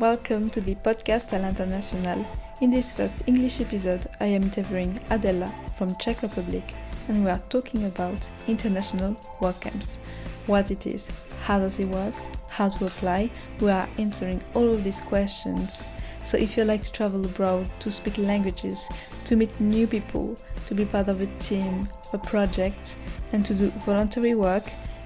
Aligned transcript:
Welcome 0.00 0.50
to 0.50 0.60
the 0.60 0.74
podcast 0.74 1.32
à 1.32 1.38
l'international. 1.38 2.22
In 2.60 2.68
this 2.68 2.92
first 2.92 3.22
English 3.26 3.62
episode, 3.62 4.06
I 4.20 4.26
am 4.26 4.42
interviewing 4.42 5.00
Adela 5.08 5.50
from 5.78 5.96
Czech 5.96 6.20
Republic 6.20 6.74
and 7.08 7.24
we 7.24 7.30
are 7.30 7.40
talking 7.48 7.86
about 7.86 8.30
international 8.46 9.16
work 9.40 9.58
camps. 9.60 9.98
What 10.44 10.70
it 10.70 10.86
is, 10.86 11.08
how 11.44 11.60
does 11.60 11.78
it 11.78 11.88
work, 11.88 12.12
how 12.50 12.68
to 12.68 12.84
apply. 12.84 13.30
We 13.58 13.70
are 13.70 13.88
answering 13.96 14.42
all 14.52 14.68
of 14.68 14.84
these 14.84 15.00
questions. 15.00 15.86
So 16.24 16.36
if 16.36 16.58
you 16.58 16.64
like 16.64 16.82
to 16.82 16.92
travel 16.92 17.24
abroad, 17.24 17.66
to 17.80 17.90
speak 17.90 18.18
languages, 18.18 18.90
to 19.24 19.34
meet 19.34 19.58
new 19.60 19.86
people, 19.86 20.36
to 20.66 20.74
be 20.74 20.84
part 20.84 21.08
of 21.08 21.22
a 21.22 21.26
team, 21.38 21.88
a 22.12 22.18
project, 22.18 22.96
and 23.32 23.46
to 23.46 23.54
do 23.54 23.70
voluntary 23.86 24.34
work, 24.34 24.64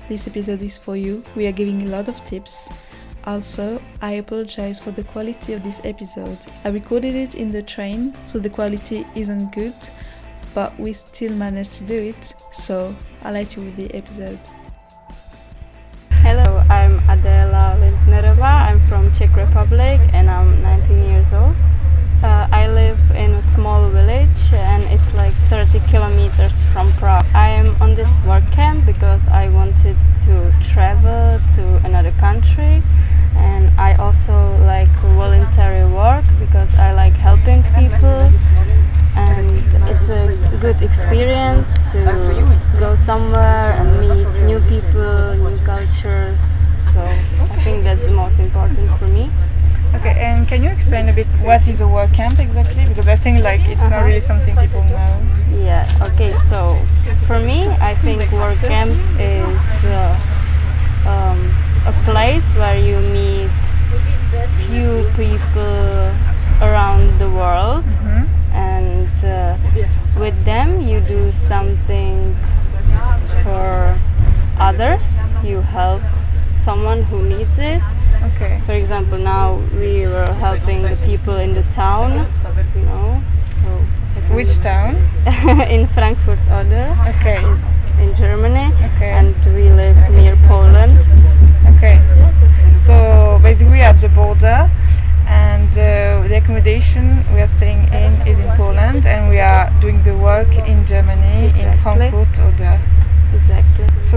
this 0.08 0.26
episode 0.26 0.62
is 0.62 0.76
for 0.76 0.96
you. 0.96 1.22
We 1.36 1.46
are 1.46 1.52
giving 1.52 1.82
a 1.82 1.86
lot 1.86 2.08
of 2.08 2.24
tips. 2.24 2.68
Also, 3.26 3.80
I 4.00 4.12
apologize 4.12 4.80
for 4.80 4.90
the 4.92 5.04
quality 5.04 5.52
of 5.52 5.62
this 5.62 5.80
episode. 5.84 6.38
I 6.64 6.70
recorded 6.70 7.14
it 7.14 7.34
in 7.34 7.50
the 7.50 7.62
train, 7.62 8.14
so 8.24 8.38
the 8.38 8.48
quality 8.50 9.06
isn't 9.14 9.52
good, 9.52 9.74
but 10.54 10.78
we 10.78 10.92
still 10.92 11.34
managed 11.34 11.72
to 11.72 11.84
do 11.84 11.94
it, 11.94 12.34
so 12.50 12.94
I'll 13.22 13.32
let 13.32 13.56
you 13.56 13.64
with 13.64 13.76
the 13.76 13.94
episode. 13.94 14.38
Hello, 16.22 16.62
I'm 16.68 16.98
Adela 17.08 17.76
Lindnerova. 17.80 18.70
I'm 18.70 18.80
from 18.88 19.12
Czech 19.12 19.34
Republic 19.36 20.00
and 20.12 20.30
I'm 20.30 20.62
19 20.62 21.10
years 21.10 21.32
old. 21.32 21.54
Uh, 22.22 22.46
I 22.52 22.68
live 22.68 23.00
in 23.12 23.30
a 23.32 23.40
small 23.42 23.88
village 23.88 24.52
and 24.52 24.82
it's 24.92 25.14
like 25.14 25.32
30 25.48 25.80
kilometers 25.88 26.62
from 26.64 26.92
Prague. 27.00 27.24
I 27.32 27.48
am 27.48 27.80
on 27.80 27.94
this 27.94 28.14
work 28.26 28.44
camp 28.52 28.84
because 28.84 29.26
I 29.28 29.48
wanted 29.48 29.96
to 30.24 30.52
travel 30.62 31.40
to 31.54 31.86
another 31.86 32.10
country 32.20 32.82
and 33.36 33.70
I 33.80 33.94
also 33.94 34.34
like 34.66 34.90
voluntary 35.16 35.90
work 35.90 36.24
because 36.38 36.74
I 36.74 36.92
like 36.92 37.14
helping 37.14 37.62
people 37.72 38.28
and 39.16 39.50
it's 39.88 40.10
a 40.10 40.36
good 40.60 40.82
experience 40.82 41.72
to 41.92 42.04
go 42.78 42.96
somewhere 42.96 43.72
and 43.80 43.98
meet 43.98 44.42
new 44.44 44.60
people, 44.68 45.36
new 45.36 45.56
cultures. 45.64 46.58
So 46.92 47.00
I 47.00 47.64
think 47.64 47.84
that's 47.84 48.04
the 48.04 48.12
most 48.12 48.40
important 48.40 48.90
for 48.98 49.08
me. 49.08 49.30
Okay, 49.94 50.14
and 50.18 50.46
can 50.48 50.62
you 50.62 50.70
explain 50.70 51.08
a 51.08 51.12
bit 51.12 51.26
what 51.42 51.66
is 51.68 51.80
a 51.80 51.88
work 51.88 52.12
camp 52.12 52.38
exactly? 52.38 52.84
Because 52.86 53.08
I 53.08 53.16
think 53.16 53.42
like 53.42 53.60
it's 53.68 53.82
not 53.90 53.92
Uh-huh. 53.98 54.06
really 54.06 54.20
something 54.20 54.56
people 54.56 54.82
know. 54.84 55.12
Yeah, 55.64 55.84
okay, 56.08 56.32
so 56.50 56.76
for 57.26 57.38
me, 57.40 57.68
I 57.80 57.94
think 57.94 58.30
work 58.32 58.58
camp 58.60 58.92
is 59.18 59.64
uh, 59.84 60.14
um, 61.06 61.38
a 61.86 61.92
place 62.04 62.46
where 62.54 62.78
you 62.78 62.96
meet 63.10 63.50
few 64.68 65.04
people 65.16 66.12
around 66.62 67.18
the 67.18 67.28
world 67.30 67.84
Mhm. 67.84 68.24
and 68.54 69.10
uh, 69.24 69.56
with 70.22 70.36
them 70.44 70.80
you 70.80 71.00
do 71.00 71.32
something 71.32 72.36
for 73.42 73.96
others, 74.58 75.20
you 75.42 75.60
help 75.60 76.02
someone 76.52 77.02
who 77.10 77.22
needs 77.22 77.58
it. 77.58 77.82
Okay. 78.22 78.60
For 78.66 78.72
example, 78.72 79.18
now 79.18 79.56
we 79.74 80.06
were 80.06 80.30
helping 80.40 80.82
the 80.82 80.96
people 81.04 81.36
in 81.36 81.54
the 81.54 81.62
town, 81.72 82.26
you 82.74 82.82
know. 82.82 83.22
So 83.46 84.34
Which 84.34 84.58
town? 84.58 84.96
in 85.70 85.86
Frankfurt 85.86 86.38
Oder. 86.50 86.94
Okay. 87.08 87.40
It's 87.42 87.98
in 88.00 88.14
Germany, 88.14 88.72
Okay. 88.96 89.10
and 89.10 89.34
we 89.54 89.70
live 89.70 89.96
near 90.10 90.36
Poland. 90.48 90.98
Okay. 91.76 92.00
So 92.74 93.38
basically, 93.42 93.74
we 93.74 93.80
are 93.82 93.92
at 93.94 94.00
the 94.00 94.08
border, 94.08 94.70
and 95.26 95.70
uh, 95.72 96.26
the 96.28 96.36
accommodation 96.36 97.24
we 97.34 97.40
are 97.40 97.46
staying 97.48 97.84
in 97.92 98.12
is 98.26 98.38
in 98.38 98.48
Poland, 98.56 99.06
and 99.06 99.28
we 99.28 99.38
are 99.40 99.70
doing 99.80 100.02
the 100.02 100.14
work 100.16 100.48
in 100.66 100.86
Germany, 100.86 101.50
in 101.60 101.68
Exactly. 101.68 102.10
Frankfurt 102.10 102.38
oder. 102.38 102.79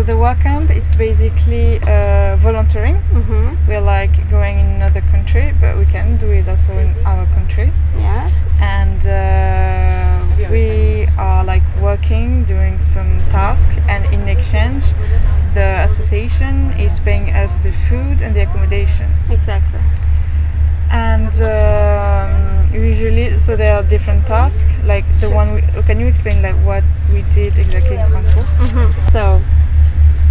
So 0.03 0.07
the 0.07 0.17
work 0.17 0.39
camp 0.41 0.69
is 0.69 0.97
basically 0.97 1.79
uh, 1.79 2.35
volunteering. 2.35 2.95
hmm 3.15 3.55
We're 3.69 3.79
like 3.79 4.11
going 4.29 4.59
in 4.59 4.65
another 4.75 4.99
country, 5.11 5.53
but 5.61 5.77
we 5.77 5.85
can 5.85 6.17
do 6.17 6.29
it 6.29 6.45
also 6.49 6.73
in 6.77 6.89
our 7.05 7.25
country. 7.27 7.71
Yeah. 7.95 8.29
and 8.59 9.01
uh, 9.07 10.51
we 10.51 11.07
are 11.17 11.45
like 11.45 11.63
working 11.81 12.43
doing 12.43 12.79
some 12.81 13.19
task 13.29 13.69
and 13.87 14.03
in 14.13 14.27
exchange 14.27 14.83
the 15.53 15.69
association 15.87 16.71
is 16.77 16.99
paying 16.99 17.29
us 17.31 17.59
the 17.61 17.71
food 17.71 18.21
and 18.21 18.35
the 18.35 18.41
accommodation 18.43 19.09
Exactly. 19.29 19.79
and 20.91 21.33
um, 21.41 22.73
usually 22.73 23.37
so 23.39 23.55
there 23.55 23.75
are 23.75 23.83
different 23.83 24.25
tasks 24.27 24.63
like 24.83 25.05
the 25.19 25.29
one 25.29 25.55
we, 25.55 25.61
can 25.83 25.99
you 25.99 26.07
explain 26.07 26.41
like 26.41 26.55
what 26.65 26.83
we 27.11 27.21
did 27.33 27.57
exactly 27.57 27.97
in 27.97 28.07
frankfurt 28.11 28.47
So, 29.11 29.41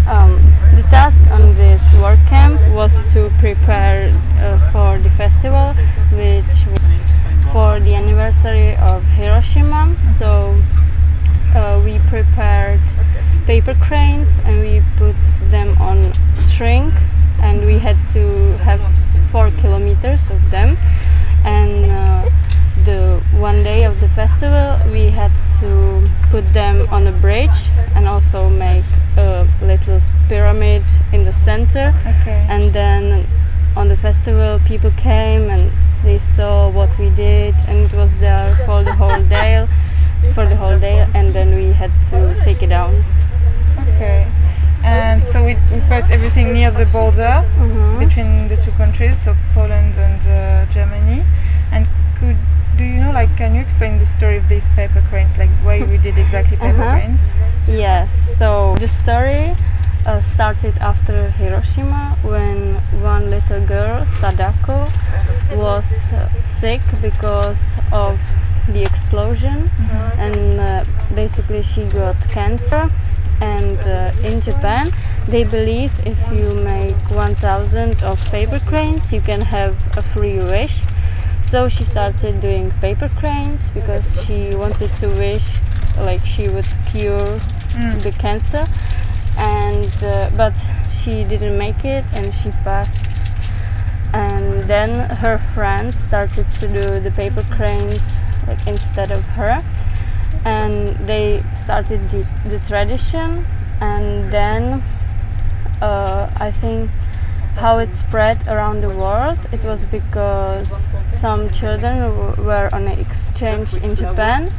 um, 0.07 0.41
the 0.77 0.83
task 0.91 1.21
on 1.31 1.55
this 1.55 1.93
work 2.01 2.19
camp 2.27 2.61
was 2.75 3.05
to 3.13 3.31
prepare 3.39 4.11
uh, 4.39 4.59
for 4.73 4.99
the 4.99 5.11
festival, 5.11 5.75
which 6.13 6.67
was 6.67 6.91
for 7.53 7.81
the 7.81 7.95
anniversary 7.95 8.77
of 8.77 9.05
Hiroshima. 9.05 9.95
So, 10.07 10.57
uh, 11.55 11.81
we 11.85 11.99
prepared 12.09 12.81
paper 13.47 13.75
cranes 13.75 14.39
and 14.41 14.61
we 14.61 14.83
put 14.97 15.17
them 15.51 15.77
on 15.79 16.13
string, 16.33 16.93
and 17.41 17.65
we 17.65 17.79
had 17.79 18.01
to 18.13 18.57
have 18.59 18.81
four 19.31 19.51
kilometers 19.51 20.31
of 20.31 20.51
them. 20.51 20.77
And 21.45 21.91
uh, 21.91 22.31
the 22.85 23.23
one 23.39 23.63
day 23.63 23.85
of 23.85 24.01
the 24.01 24.09
festival, 24.09 24.79
we 24.91 25.11
had 25.11 25.33
to 25.61 26.03
put 26.31 26.47
them 26.53 26.89
on 26.91 27.07
a 27.07 27.13
bridge 27.13 27.69
and 27.95 28.09
also 28.09 28.49
make 28.49 28.85
a 29.17 29.47
little 29.63 30.01
pyramid 30.29 30.83
in 31.13 31.25
the 31.25 31.33
center. 31.33 31.93
okay 32.07 32.47
And 32.49 32.73
then 32.73 33.27
on 33.77 33.89
the 33.89 33.97
festival, 33.97 34.61
people 34.67 34.91
came 34.93 35.49
and 35.51 35.71
they 36.05 36.19
saw 36.19 36.69
what 36.71 36.91
we 36.99 37.11
did, 37.11 37.55
and 37.69 37.85
it 37.87 37.93
was 37.95 38.17
there 38.19 38.55
for 38.67 38.83
the 38.83 38.93
whole 38.93 39.23
day, 39.23 39.67
for 40.35 40.45
the 40.49 40.57
whole 40.57 40.79
day. 40.79 41.07
And 41.15 41.33
then 41.35 41.55
we 41.55 41.73
had 41.73 41.93
to 42.11 42.39
take 42.43 42.63
it 42.63 42.69
down. 42.69 43.05
okay 43.83 44.27
and 44.85 45.25
so 45.25 45.45
we, 45.45 45.55
we 45.71 45.79
put 45.89 46.11
everything 46.11 46.53
near 46.53 46.71
the 46.73 46.87
border 46.87 47.45
between 48.01 48.49
the 48.49 48.57
two 48.57 48.73
countries 48.73 49.17
so 49.17 49.33
poland 49.55 49.95
and 49.97 50.21
uh, 50.27 50.67
germany 50.73 51.23
and 51.71 51.87
could 52.19 52.37
do 52.77 52.85
you 52.85 52.99
know 52.99 53.13
like 53.13 53.31
can 53.37 53.55
you 53.55 53.61
explain 53.61 53.99
the 54.01 54.07
story 54.07 54.37
of 54.37 54.49
these 54.49 54.69
paper 54.71 55.01
cranes 55.09 55.39
like 55.39 55.51
why 55.63 55.81
we 55.85 55.99
did 55.99 56.19
exactly 56.19 56.57
paper 56.57 56.83
Uh-huh. 56.83 56.99
cranes 56.99 57.37
Yes, 57.37 57.79
so 57.79 57.82
the 58.83 58.89
story 58.89 59.55
uh, 60.07 60.21
started 60.23 60.77
after 60.79 61.31
Hiroshima 61.31 62.19
when 62.23 62.75
one 63.01 63.31
little 63.31 63.65
girl, 63.65 64.05
Sadako, 64.07 64.89
was 65.55 66.13
uh, 66.13 66.43
sick 66.43 66.81
because 67.01 67.77
of 67.93 68.19
the 68.67 68.83
explosion 68.83 69.71
and 70.19 70.59
uh, 70.59 70.85
basically 71.15 71.63
she 71.63 71.85
got 71.85 72.21
cancer. 72.31 72.91
And 73.41 73.79
uh, 73.87 74.13
in 74.25 74.41
Japan, 74.41 74.91
they 75.29 75.45
believe 75.45 75.93
if 76.05 76.19
you 76.37 76.53
make 76.65 76.99
1000 77.13 78.03
of 78.03 78.19
paper 78.33 78.59
cranes, 78.67 79.13
you 79.13 79.21
can 79.21 79.43
have 79.43 79.77
a 79.97 80.03
free 80.03 80.39
wish. 80.39 80.83
So 81.41 81.69
she 81.69 81.85
started 81.85 82.41
doing 82.41 82.73
paper 82.81 83.09
cranes 83.17 83.71
because 83.71 84.25
she 84.25 84.57
wanted 84.57 84.91
to 84.95 85.07
wish 85.07 85.61
like 85.99 86.27
she 86.27 86.49
would 86.49 86.67
cure 86.91 87.39
the 88.01 88.15
cancer. 88.19 88.67
And 89.39 89.91
uh, 90.03 90.31
but 90.37 90.55
she 90.91 91.25
didn't 91.25 91.57
make 91.57 91.85
it 91.85 92.05
and 92.15 92.33
she 92.33 92.51
passed. 92.65 93.09
And 94.13 94.61
then 94.63 95.09
her 95.17 95.39
friends 95.39 95.95
started 95.99 96.51
to 96.51 96.69
do 96.69 97.01
the 97.01 97.11
paper 97.11 97.43
cranes 97.51 98.21
like 98.47 98.67
instead 98.67 99.11
of 99.11 99.25
her. 99.37 99.63
And 100.45 100.89
they 101.07 101.43
started 101.55 102.09
the, 102.11 102.29
the 102.47 102.59
tradition. 102.59 103.47
And 103.81 104.31
then 104.31 104.83
uh, 105.81 106.31
I 106.37 106.51
think 106.51 106.91
how 107.57 107.79
it 107.79 107.93
spread 107.93 108.49
around 108.49 108.81
the 108.81 108.89
world 108.89 109.39
it 109.53 109.63
was 109.65 109.85
because 109.85 110.89
some 111.07 111.51
children 111.51 112.17
were 112.45 112.69
on 112.73 112.89
an 112.89 112.99
exchange 112.99 113.75
in 113.75 113.95
Japan 113.95 114.51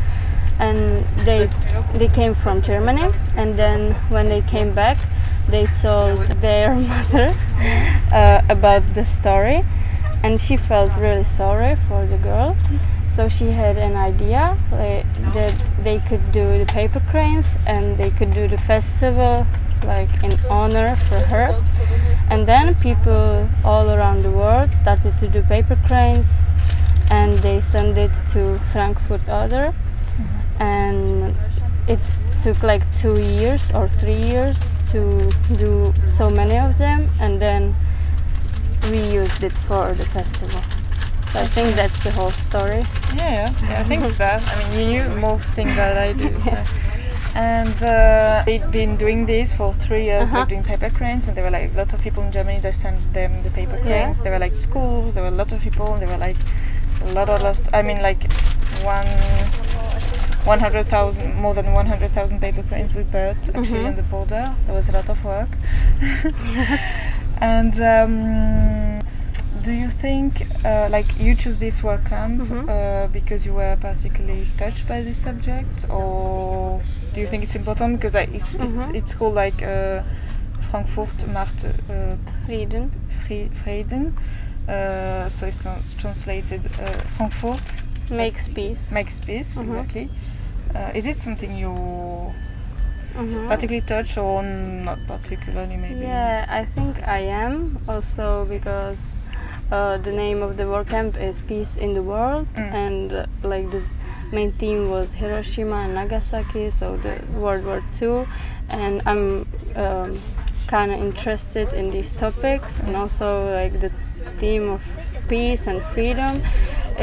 and 0.60 1.06
they 1.26 1.50
they 1.94 2.08
came 2.08 2.34
from 2.34 2.62
Germany. 2.62 3.10
And 3.36 3.58
then 3.58 3.94
when 4.10 4.30
they 4.30 4.42
came 4.42 4.74
back 4.74 4.98
they 5.48 5.66
told 5.66 6.20
their 6.42 6.76
mother 6.92 7.34
uh, 8.12 8.42
about 8.50 8.94
the 8.94 9.04
story. 9.04 9.64
And 10.24 10.40
she 10.40 10.56
felt 10.56 10.96
really 10.98 11.24
sorry 11.24 11.76
for 11.76 12.06
the 12.06 12.18
girl. 12.18 12.56
So 13.08 13.28
she 13.28 13.52
had 13.52 13.78
an 13.78 13.96
idea 13.96 14.58
like, 14.72 15.06
that 15.34 15.54
they 15.84 16.00
could 16.00 16.32
do 16.32 16.58
the 16.58 16.66
paper 16.66 17.02
cranes 17.12 17.58
and 17.68 17.98
they 17.98 18.10
could 18.10 18.34
do 18.34 18.48
the 18.48 18.58
festival 18.58 19.46
like 19.84 20.24
in 20.24 20.34
honor 20.50 20.96
for 20.96 21.20
her. 21.20 21.62
And 22.32 22.48
then 22.48 22.74
people 22.76 23.50
all 23.66 23.90
around 23.92 24.24
the 24.24 24.32
world 24.32 24.74
started 24.74 25.18
to 25.20 25.28
do 25.28 25.44
paper 25.44 25.78
cranes 25.86 26.40
and 27.12 27.38
they 27.40 27.60
sent 27.60 27.98
it 27.98 28.14
to 28.32 28.58
Frankfurt 28.72 29.28
Oder. 29.30 29.74
And 30.64 31.36
it 31.88 32.00
took 32.44 32.60
like 32.64 32.84
two 33.02 33.16
years 33.42 33.64
or 33.78 33.86
three 34.00 34.22
years 34.34 34.60
to 34.92 35.00
do 35.64 35.94
so 36.06 36.26
many 36.30 36.58
of 36.58 36.78
them 36.78 37.00
and 37.20 37.34
then 37.46 37.76
we 38.92 39.00
used 39.22 39.44
it 39.44 39.52
for 39.68 39.86
the 40.00 40.06
festival. 40.18 40.62
So 41.32 41.40
I 41.46 41.48
think 41.56 41.76
that's 41.76 42.00
the 42.04 42.12
whole 42.12 42.32
story. 42.32 42.84
Yeah, 43.16 43.32
yeah, 43.34 43.50
yeah 43.70 43.80
I 43.82 43.84
think 43.90 44.04
it's 44.08 44.18
that. 44.18 44.42
I 44.52 44.54
mean, 44.60 44.70
you 44.80 44.86
knew 45.04 45.06
more 45.26 45.40
things 45.56 45.76
than 45.76 45.98
I 45.98 46.14
do. 46.14 46.30
So. 46.42 46.58
And 47.36 47.78
uh, 47.82 48.44
they'd 48.46 48.70
been 48.72 48.96
doing 48.96 49.26
this 49.26 49.54
for 49.58 49.74
three 49.74 50.04
years, 50.04 50.28
Uh-huh. 50.30 50.40
like 50.42 50.50
doing 50.50 50.64
paper 50.64 50.90
cranes, 50.98 51.28
and 51.28 51.34
there 51.36 51.44
were 51.44 51.50
like 51.60 51.74
a 51.74 51.78
lot 51.82 51.92
of 51.92 52.00
people 52.06 52.22
in 52.24 52.32
Germany 52.32 52.60
that 52.60 52.76
sent 52.76 53.00
them 53.14 53.32
the 53.42 53.50
paper 53.50 53.78
Yeah. 53.78 53.84
cranes. 53.86 54.18
There 54.22 54.32
were 54.32 54.38
like 54.48 54.54
schools, 54.68 55.14
there 55.16 55.24
were 55.24 55.34
a 55.38 55.40
lot 55.42 55.52
of 55.52 55.60
people, 55.68 55.88
and 55.94 56.00
there 56.02 56.12
were 56.14 56.24
like 56.28 56.38
a 57.02 57.08
lot, 57.18 57.30
a 57.30 57.38
lot. 57.46 57.58
I 57.74 57.82
mean, 57.82 58.00
like 58.10 58.22
one. 58.86 59.10
100,000, 60.46 61.36
more 61.42 61.54
than 61.54 61.74
100,000 61.74 62.40
paper 62.40 62.64
cranes 62.64 62.94
we 62.94 63.04
built 63.04 63.50
actually 63.56 63.80
Mhm. 63.84 63.88
on 63.88 63.96
the 63.96 64.04
border. 64.04 64.54
There 64.66 64.76
was 64.76 64.90
a 64.90 64.92
lot 64.92 65.10
of 65.10 65.24
work. 65.24 65.50
yes. 66.56 66.80
And 67.42 67.74
um, 67.82 69.00
do 69.64 69.72
you 69.72 69.90
think, 69.90 70.46
uh, 70.66 70.88
like, 70.90 71.06
you 71.20 71.36
choose 71.36 71.58
this 71.58 71.84
work 71.84 72.06
camp 72.10 72.42
Mhm. 72.42 72.70
uh, 72.70 73.08
because 73.12 73.46
you 73.46 73.54
were 73.56 73.76
particularly 73.82 74.46
touched 74.58 74.88
by 74.88 75.02
this 75.02 75.18
subject, 75.18 75.86
or 75.90 76.82
do 77.14 77.20
you 77.22 77.28
think 77.28 77.44
it's 77.44 77.56
important 77.56 77.98
because 77.98 78.14
like, 78.14 78.34
it's, 78.34 78.54
it's 78.56 78.86
Mhm. 78.88 78.96
it's 78.96 79.14
called 79.16 79.36
like 79.36 79.62
uh, 79.64 80.04
Frankfurt 80.72 81.28
macht 81.34 81.66
uh, 81.66 82.16
Frieden. 82.46 82.92
Fri- 83.26 83.50
Frieden, 83.64 84.16
uh, 84.70 85.28
so 85.30 85.46
it's 85.48 85.64
translated 85.98 86.66
uh, 86.66 86.86
Frankfurt 87.18 87.62
Makes 88.10 88.48
peace. 88.50 88.92
makes 88.94 89.20
peace 89.20 89.58
Mhm. 89.60 89.70
exactly. 89.70 90.10
Uh, 90.76 90.92
is 90.96 91.06
it 91.06 91.18
something 91.18 91.56
you 91.56 91.74
Mhm. 93.16 93.48
particularly 93.48 93.82
touch 93.86 94.18
or 94.18 94.42
not 94.44 94.98
particularly 95.08 95.78
maybe? 95.78 96.06
Yeah, 96.06 96.46
I 96.50 96.66
think 96.66 97.08
I 97.08 97.20
am 97.20 97.78
also 97.88 98.46
because 98.46 99.20
uh, 99.72 99.98
the 99.98 100.12
name 100.12 100.42
of 100.42 100.58
the 100.58 100.68
work 100.68 100.90
camp 100.90 101.16
is 101.18 101.42
Peace 101.42 101.78
in 101.78 101.94
the 101.94 102.02
World, 102.02 102.48
Mm. 102.56 102.74
and 102.74 103.14
uh, 103.14 103.26
like 103.44 103.70
the 103.72 103.82
main 104.32 104.52
theme 104.52 104.90
was 104.90 105.14
Hiroshima 105.14 105.76
and 105.86 105.94
Nagasaki, 105.96 106.70
so 106.70 106.98
the 106.98 107.16
World 107.40 107.66
War 107.66 107.80
II, 108.02 108.26
and 108.70 109.02
I'm 109.06 109.46
um, 109.76 110.20
kind 110.68 110.92
of 110.92 111.00
interested 111.00 111.74
in 111.74 111.92
these 111.92 112.14
topics, 112.14 112.80
and 112.80 112.96
also 112.96 113.46
like 113.62 113.80
the 113.80 113.90
theme 114.38 114.70
of 114.70 114.82
peace 115.30 115.68
and 115.68 115.82
freedom 115.94 116.42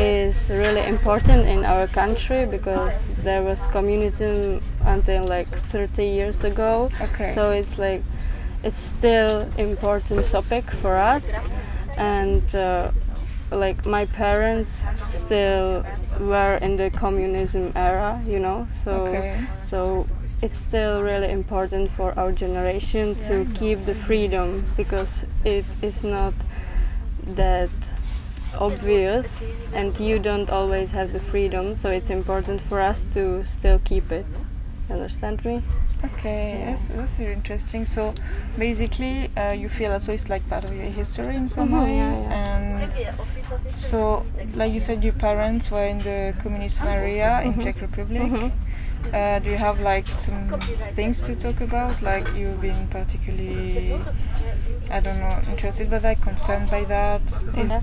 is 0.00 0.50
really 0.50 0.82
important 0.86 1.46
in 1.46 1.64
our 1.64 1.86
country 1.86 2.46
because 2.46 3.08
there 3.22 3.42
was 3.42 3.66
communism 3.66 4.60
until 4.84 5.24
like 5.24 5.46
30 5.46 6.04
years 6.04 6.44
ago. 6.44 6.90
Okay. 7.00 7.30
so 7.34 7.50
it's 7.50 7.78
like 7.78 8.02
it's 8.62 8.78
still 8.78 9.46
important 9.58 10.28
topic 10.30 10.64
for 10.82 10.96
us. 10.96 11.42
And 11.96 12.54
uh, 12.54 12.90
like 13.50 13.84
my 13.84 14.06
parents 14.06 14.86
still 15.08 15.84
were 16.20 16.58
in 16.62 16.76
the 16.76 16.90
communism 16.90 17.72
era 17.74 18.20
you 18.26 18.38
know? 18.38 18.66
So 18.70 18.92
Okay. 19.06 19.46
so 19.60 20.06
it's 20.42 20.56
still 20.56 21.02
really 21.02 21.30
important 21.30 21.90
for 21.90 22.18
our 22.18 22.32
generation 22.32 23.14
to 23.26 23.44
keep 23.54 23.84
the 23.84 23.94
freedom 23.94 24.64
because 24.76 25.26
it 25.44 25.66
is 25.82 26.02
not 26.02 26.32
that 27.26 27.70
obvious 28.58 29.42
and 29.74 29.98
you 30.00 30.18
don't 30.18 30.50
always 30.50 30.92
have 30.92 31.12
the 31.12 31.20
freedom 31.20 31.74
so 31.74 31.90
it's 31.90 32.10
important 32.10 32.60
for 32.60 32.80
us 32.80 33.04
to 33.04 33.44
still 33.44 33.78
keep 33.84 34.10
it 34.12 34.26
understand 34.90 35.44
me 35.44 35.62
Okay, 36.02 36.56
Yeah. 36.58 36.70
that's, 36.70 36.88
that's 36.88 37.20
interesting. 37.20 37.84
So 37.84 38.14
basically, 38.56 39.30
uh, 39.36 39.52
you 39.52 39.68
feel 39.68 39.92
also 39.92 40.14
it's 40.14 40.30
like 40.30 40.48
part 40.48 40.64
of 40.64 40.72
your 40.74 40.86
history 40.86 41.36
in 41.36 41.46
some 41.46 41.68
Mhm, 41.68 41.84
way. 41.84 41.96
yeah, 41.96 42.32
And 42.80 42.92
so, 43.76 44.24
like 44.54 44.72
you 44.72 44.80
said, 44.80 45.04
your 45.04 45.12
parents 45.12 45.70
were 45.70 45.84
in 45.84 45.98
the 45.98 46.32
communist 46.42 46.82
area 46.82 47.42
in 47.44 47.60
Czech 47.60 47.82
Republic. 47.82 48.22
Mhm. 48.32 48.50
Uh, 49.12 49.38
do 49.40 49.50
you 49.50 49.58
have 49.58 49.80
like 49.80 50.06
some 50.18 50.58
things 50.96 51.20
to 51.20 51.34
talk 51.36 51.60
about? 51.60 52.00
Like 52.02 52.26
you've 52.34 52.62
been 52.62 52.86
particularly, 52.88 54.00
I 54.90 55.00
don't 55.00 55.20
know, 55.20 55.36
interested 55.50 55.90
by 55.90 55.98
that, 55.98 56.20
concerned 56.22 56.70
by 56.70 56.84
that? 56.84 57.22
Yeah. 57.54 57.80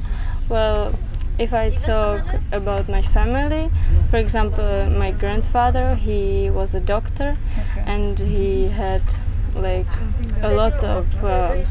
Well, 0.49 0.94
if 1.38 1.53
I 1.53 1.69
talk 1.71 2.25
about 2.51 2.89
my 2.89 3.01
family, 3.01 3.69
for 4.09 4.17
example, 4.17 4.89
my 4.89 5.11
grandfather, 5.11 5.95
he 5.95 6.49
was 6.49 6.73
a 6.73 6.79
doctor 6.79 7.38
Okay. 7.71 7.83
and 7.85 8.17
he 8.17 8.69
had 8.69 9.01
like 9.55 9.88
a 10.41 10.53
lot 10.53 10.83
of 10.83 11.23
uh, 11.23 11.63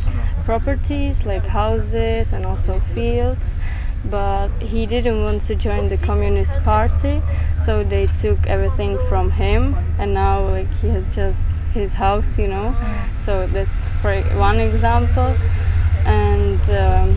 properties, 0.44 1.24
like 1.24 1.46
houses 1.46 2.32
and 2.32 2.44
also 2.44 2.80
fields. 2.94 3.54
But 4.04 4.50
he 4.60 4.86
didn't 4.86 5.22
want 5.22 5.42
to 5.44 5.56
join 5.56 5.88
the 5.88 5.96
Communist 5.96 6.60
Party, 6.60 7.22
so 7.58 7.82
they 7.82 8.06
took 8.20 8.46
everything 8.46 8.98
from 9.08 9.32
him, 9.32 9.74
and 9.98 10.14
now 10.14 10.46
like 10.46 10.72
he 10.80 10.88
has 10.90 11.12
just 11.16 11.42
his 11.74 11.94
house, 11.94 12.38
you 12.38 12.46
know. 12.46 12.76
So 13.18 13.48
that's 13.48 13.82
for 14.02 14.14
one 14.38 14.60
example, 14.60 15.34
and. 16.04 16.60
Um, 16.70 17.16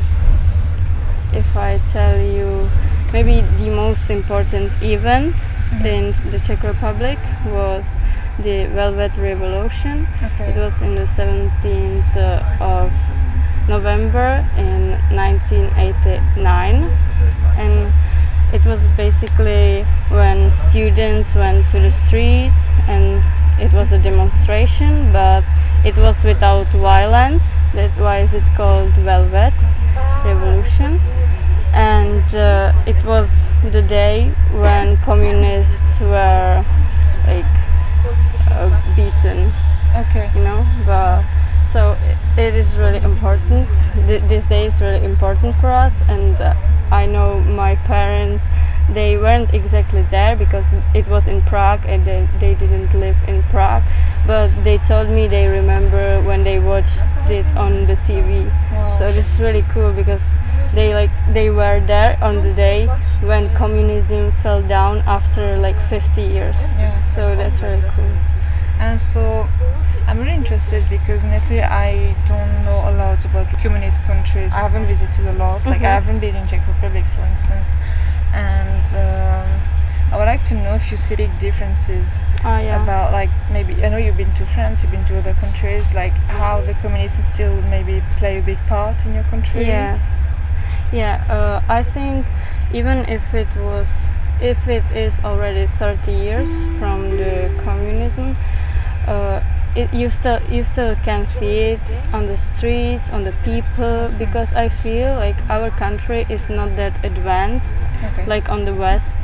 if 1.33 1.55
I 1.55 1.79
tell 1.91 2.19
you 2.19 2.69
maybe 3.13 3.41
the 3.57 3.69
most 3.69 4.09
important 4.09 4.71
event 4.81 5.35
mm-hmm. 5.35 5.85
in 5.85 6.31
the 6.31 6.39
Czech 6.39 6.63
Republic 6.63 7.17
was 7.47 7.99
the 8.39 8.67
Velvet 8.73 9.17
Revolution. 9.17 10.07
Okay. 10.23 10.51
It 10.51 10.57
was 10.57 10.81
in 10.81 10.95
the 10.95 11.03
17th 11.03 12.17
of 12.61 12.91
November 13.67 14.45
in 14.57 14.91
1989 15.15 16.83
and 17.57 17.93
it 18.51 18.65
was 18.65 18.87
basically 18.97 19.83
when 20.09 20.51
students 20.51 21.35
went 21.35 21.69
to 21.69 21.79
the 21.79 21.91
streets 21.91 22.69
and 22.87 23.23
it 23.61 23.71
was 23.73 23.91
a 23.91 23.99
demonstration 23.99 25.11
but 25.13 25.43
it 25.85 25.95
was 25.97 26.23
without 26.23 26.67
violence 26.69 27.55
that 27.75 27.91
why 27.99 28.19
is 28.19 28.33
it 28.33 28.43
called 28.55 28.91
velvet 29.05 29.53
ah, 29.59 30.23
revolution 30.25 30.99
and 31.73 32.23
uh, 32.35 32.73
it 32.87 32.97
was 33.05 33.47
the 33.71 33.81
day 33.81 34.29
when 34.53 34.97
communists 34.97 35.99
were 36.01 36.65
like 37.27 37.45
uh, 38.51 38.69
beaten 38.95 39.51
Okay. 39.95 40.29
you 40.35 40.41
know 40.41 40.65
but 40.85 41.23
so 41.65 41.97
it 42.37 42.53
is 42.55 42.75
really 42.77 42.99
important 42.99 43.67
Th- 44.07 44.21
this 44.23 44.43
day 44.45 44.65
is 44.67 44.79
really 44.81 45.03
important 45.03 45.55
for 45.55 45.67
us 45.67 46.01
and 46.07 46.39
uh, 46.39 46.53
i 46.91 47.05
know 47.05 47.39
my 47.41 47.75
parents 47.75 48.47
they 48.91 49.17
weren't 49.17 49.53
exactly 49.53 50.01
there 50.09 50.35
because 50.35 50.65
it 50.95 51.07
was 51.07 51.27
in 51.27 51.41
prague 51.43 51.81
and 51.87 52.05
they, 52.05 52.27
they 52.39 52.55
didn't 52.55 52.93
live 52.93 53.17
in 53.27 53.41
prague 53.43 53.83
but 54.27 54.49
they 54.63 54.77
told 54.79 55.09
me 55.09 55.27
they 55.27 55.47
remember 55.47 56.21
when 56.23 56.43
they 56.43 56.59
watched 56.59 57.03
it 57.29 57.45
on 57.57 57.85
the 57.87 57.95
tv 57.97 58.45
Wow. 58.71 58.95
so 58.97 59.11
this 59.11 59.33
is 59.33 59.39
really 59.39 59.63
cool 59.73 59.91
because 59.91 60.23
they 60.73 60.93
like 60.93 61.11
they 61.33 61.49
were 61.49 61.79
there 61.85 62.17
on 62.21 62.41
the 62.41 62.53
day 62.53 62.87
when 63.21 63.53
communism 63.55 64.31
fell 64.43 64.61
down 64.63 64.99
after 65.05 65.57
like 65.57 65.79
50 65.89 66.21
years 66.21 66.57
Yeah. 66.77 67.05
so 67.05 67.35
that's 67.35 67.61
really 67.61 67.83
cool 67.95 68.11
And 68.79 68.97
so 68.99 69.45
I'm 70.07 70.17
really 70.19 70.33
interested 70.33 70.83
because 70.89 71.25
honestly 71.25 71.61
I 71.61 72.15
don't 72.25 72.53
know 72.65 72.79
a 72.91 72.93
lot 72.95 73.25
about 73.25 73.47
communist 73.61 74.01
countries. 74.07 74.53
I 74.53 74.59
haven't 74.67 74.85
visited 74.87 75.27
a 75.27 75.33
lot. 75.33 75.65
Like 75.65 75.81
I 75.81 75.91
Mhm. 75.91 75.99
haven't 75.99 76.19
been 76.19 76.35
in 76.35 76.47
Czech 76.47 76.61
Republic, 76.65 77.03
for 77.15 77.25
instance. 77.27 77.75
And 78.33 78.85
um, 79.05 79.47
I 80.11 80.17
would 80.17 80.29
like 80.33 80.43
to 80.51 80.55
know 80.55 80.73
if 80.75 80.89
you 80.91 80.97
see 80.97 81.15
big 81.17 81.33
differences 81.39 82.23
Ah, 82.45 82.59
yeah. 82.59 82.81
about 82.81 83.11
like 83.11 83.29
maybe 83.51 83.73
I 83.83 83.89
know 83.89 83.97
you've 83.97 84.15
been 84.23 84.33
to 84.39 84.45
France, 84.45 84.81
you've 84.81 84.93
been 84.95 85.05
to 85.11 85.17
other 85.19 85.35
countries. 85.43 85.93
Like 85.93 86.15
how 86.39 86.61
the 86.61 86.73
communism 86.81 87.21
still 87.21 87.55
maybe 87.69 88.01
play 88.17 88.39
a 88.39 88.41
big 88.41 88.59
part 88.67 88.95
in 89.05 89.13
your 89.13 89.25
country. 89.33 89.65
Yes. 89.67 90.15
Yeah, 90.91 91.23
uh, 91.29 91.61
I 91.71 91.83
think 91.83 92.25
even 92.73 93.05
if 93.09 93.33
it 93.33 93.47
was, 93.57 94.07
if 94.41 94.67
it 94.67 94.83
is 94.91 95.19
already 95.23 95.67
30 95.67 96.11
years 96.11 96.65
from 96.79 97.11
the 97.17 97.51
communism, 97.63 98.35
uh, 99.07 99.41
it, 99.75 99.93
you 99.93 100.09
still 100.09 100.39
you 100.49 100.63
still 100.63 100.95
can 101.05 101.27
see 101.27 101.77
it 101.77 101.79
on 102.11 102.25
the 102.25 102.37
streets, 102.37 103.11
on 103.11 103.23
the 103.23 103.33
people, 103.45 104.09
because 104.17 104.53
I 104.55 104.69
feel 104.69 105.13
like 105.15 105.37
our 105.49 105.69
country 105.69 106.25
is 106.29 106.49
not 106.49 106.75
that 106.75 106.97
advanced, 107.05 107.77
Okay. 108.13 108.25
like 108.25 108.49
on 108.49 108.65
the 108.65 108.73
west. 108.73 109.17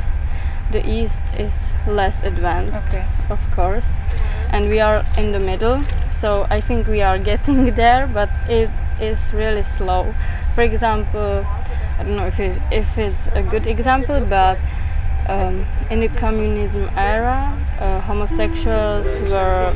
The 0.72 0.82
east 0.88 1.22
is 1.38 1.72
less 1.86 2.24
advanced 2.24 2.88
Okay. 2.88 3.04
of 3.30 3.38
course 3.54 3.98
and 4.50 4.68
we 4.68 4.80
are 4.80 5.04
in 5.16 5.30
the 5.30 5.38
middle 5.38 5.80
so 6.10 6.44
i 6.50 6.60
think 6.60 6.88
we 6.88 7.02
are 7.02 7.18
getting 7.30 7.72
there 7.76 8.08
but 8.12 8.28
it 8.48 8.68
is 9.00 9.32
really 9.32 9.62
slow. 9.62 10.14
For 10.54 10.62
example, 10.62 11.44
I 11.98 12.02
don't 12.02 12.16
know 12.16 12.26
if 12.26 12.38
it, 12.40 12.60
if 12.70 12.98
it's 12.98 13.28
a 13.28 13.42
good 13.42 13.66
example, 13.66 14.20
but 14.20 14.58
um, 15.28 15.64
in 15.90 16.00
the 16.00 16.08
communism 16.08 16.90
era, 16.96 17.56
uh, 17.78 18.00
homosexuals 18.00 19.20
were 19.20 19.74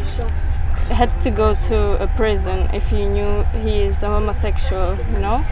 had 0.90 1.10
to 1.20 1.30
go 1.30 1.54
to 1.54 2.02
a 2.02 2.08
prison 2.16 2.68
if 2.74 2.88
he 2.88 3.06
knew 3.06 3.44
he 3.62 3.82
is 3.82 4.02
a 4.02 4.08
homosexual, 4.08 4.96
you 5.12 5.18
know. 5.18 5.44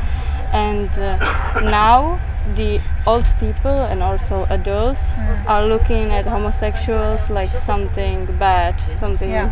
And 0.53 0.91
uh, 0.99 1.61
now 1.61 2.21
the 2.57 2.81
old 3.07 3.27
people 3.41 3.85
and 3.91 4.03
also 4.03 4.47
adults 4.51 5.15
mm. 5.15 5.47
are 5.49 5.67
looking 5.67 6.11
at 6.13 6.27
homosexuals 6.27 7.31
like 7.31 7.57
something 7.57 8.27
bad, 8.39 8.81
something 8.99 9.31
Yeah. 9.31 9.51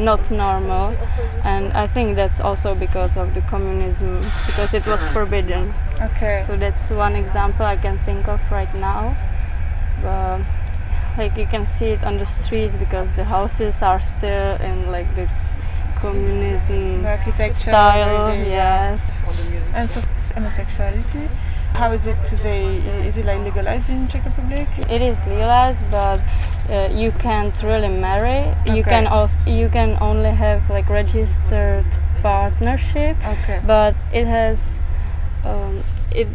not 0.00 0.30
normal. 0.30 0.94
And 1.44 1.72
I 1.72 1.86
think 1.86 2.16
that's 2.16 2.40
also 2.40 2.74
because 2.74 3.16
of 3.16 3.34
the 3.34 3.40
communism, 3.42 4.20
because 4.46 4.74
it 4.74 4.86
was 4.86 5.08
forbidden. 5.08 5.72
Okay. 6.00 6.42
So 6.46 6.56
that's 6.56 6.90
one 6.90 7.14
example 7.16 7.64
I 7.64 7.76
can 7.76 7.98
think 7.98 8.28
of 8.28 8.40
right 8.50 8.72
now. 8.74 9.16
But 10.02 10.40
like 11.16 11.36
you 11.36 11.46
can 11.46 11.66
see 11.66 11.86
it 11.86 12.04
on 12.04 12.18
the 12.18 12.26
streets 12.26 12.76
because 12.76 13.10
the 13.12 13.24
houses 13.24 13.82
are 13.82 14.00
still 14.00 14.56
in 14.60 14.90
like 14.90 15.08
the 15.16 15.28
communism 15.96 17.02
the 17.02 17.10
architecture. 17.10 17.70
style. 17.70 18.28
really, 18.28 18.50
Yes. 18.50 19.10
And 19.72 19.88
so 19.88 20.00
homosexuality. 20.34 21.28
How 21.76 21.92
is 21.92 22.06
it 22.06 22.16
today? 22.24 22.76
Is 23.06 23.18
it 23.18 23.26
like 23.26 23.40
legalized 23.40 23.90
in 23.90 24.08
Czech 24.08 24.24
Republic? 24.24 24.66
It 24.90 25.02
is 25.02 25.18
legalized, 25.26 25.84
but 25.90 26.20
uh, 26.70 26.88
you 26.92 27.12
can't 27.12 27.62
really 27.62 27.88
marry. 27.88 28.54
You 28.74 28.82
can 28.82 29.06
also 29.06 29.38
you 29.46 29.68
can 29.68 29.98
only 30.00 30.30
have 30.30 30.68
like 30.70 30.88
registered 30.88 31.84
partnership, 32.22 33.16
Okay. 33.24 33.60
but 33.66 33.94
it 34.12 34.26
has 34.26 34.80
um, 35.44 35.82
it. 36.10 36.28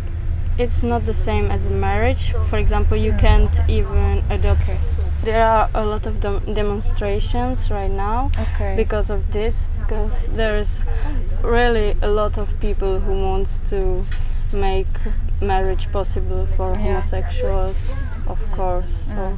It's 0.59 0.83
not 0.83 1.05
the 1.05 1.13
same 1.13 1.49
as 1.49 1.65
a 1.67 1.71
marriage. 1.71 2.33
For 2.49 2.59
example, 2.59 2.95
you 2.97 3.13
can't 3.13 3.59
even 3.67 4.23
adopt. 4.29 4.61
Okay. 4.61 4.77
There 5.23 5.43
are 5.43 5.69
a 5.73 5.83
lot 5.85 6.05
of 6.05 6.19
dem- 6.21 6.53
demonstrations 6.53 7.71
right 7.71 7.89
now 7.89 8.29
Okay. 8.37 8.75
because 8.75 9.09
of 9.09 9.31
this. 9.31 9.65
Because 9.79 10.27
there's 10.35 10.79
really 11.41 11.95
a 12.03 12.09
lot 12.11 12.37
of 12.37 12.53
people 12.59 12.99
who 12.99 13.13
wants 13.23 13.59
to 13.71 14.05
make 14.53 14.85
marriage 15.41 15.91
possible 15.91 16.45
for 16.55 16.75
homosexuals, 16.77 17.91
of 18.27 18.39
course. 18.51 19.11
So 19.13 19.37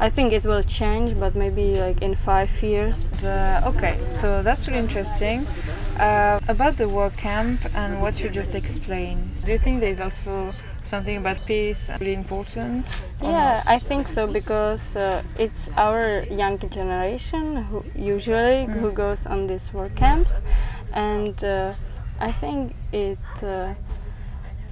I 0.00 0.10
think 0.10 0.32
it 0.32 0.44
will 0.44 0.62
change, 0.62 1.18
but 1.18 1.34
maybe 1.34 1.78
like 1.78 2.02
in 2.02 2.14
five 2.14 2.50
years. 2.62 3.10
Uh, 3.22 3.62
okay, 3.66 3.98
so 4.08 4.42
that's 4.42 4.66
really 4.66 4.80
interesting. 4.80 5.46
Uh, 5.98 6.40
about 6.48 6.76
the 6.76 6.88
work 6.88 7.16
camp 7.16 7.60
and 7.76 8.02
what 8.02 8.20
you 8.20 8.28
just 8.28 8.54
explained, 8.54 9.22
do 9.44 9.52
you 9.52 9.58
think 9.58 9.80
there's 9.80 10.00
also 10.00 10.50
something 10.82 11.16
about 11.16 11.44
peace 11.46 11.90
really 12.00 12.14
important? 12.14 12.84
Yeah, 13.22 13.62
not? 13.64 13.68
I 13.68 13.78
think 13.78 14.08
so 14.08 14.26
because 14.26 14.96
uh, 14.96 15.22
it's 15.38 15.70
our 15.76 16.24
young 16.24 16.58
generation 16.58 17.56
who 17.56 17.84
usually 17.94 18.66
who 18.66 18.90
goes 18.90 19.26
on 19.26 19.46
these 19.46 19.72
work 19.72 19.94
camps, 19.94 20.42
and 20.92 21.42
uh, 21.44 21.74
I 22.18 22.32
think 22.32 22.74
it 22.92 23.18
uh, 23.42 23.74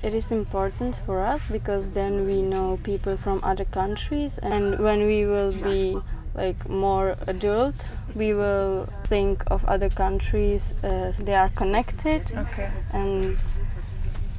it 0.03 0.15
is 0.15 0.33
important 0.33 1.01
for 1.07 1.25
us 1.25 1.47
because 1.47 1.91
then 1.91 2.27
we 2.27 2.43
know 2.43 2.79
people 2.83 3.17
from 3.17 3.41
other 3.43 3.65
countries, 3.65 4.39
and 4.39 4.79
when 4.79 5.07
we 5.07 5.25
will 5.27 5.53
be 5.53 5.97
like 6.35 6.69
more 6.69 7.17
adult, 7.27 7.75
we 8.15 8.33
will 8.35 8.89
think 9.05 9.45
of 9.49 9.65
other 9.67 9.91
countries 9.91 10.75
as 10.83 11.19
they 11.19 11.35
are 11.35 11.51
connected 11.51 12.33
Okay. 12.35 12.71
and 12.93 13.39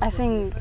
I 0.01 0.09
think 0.09 0.53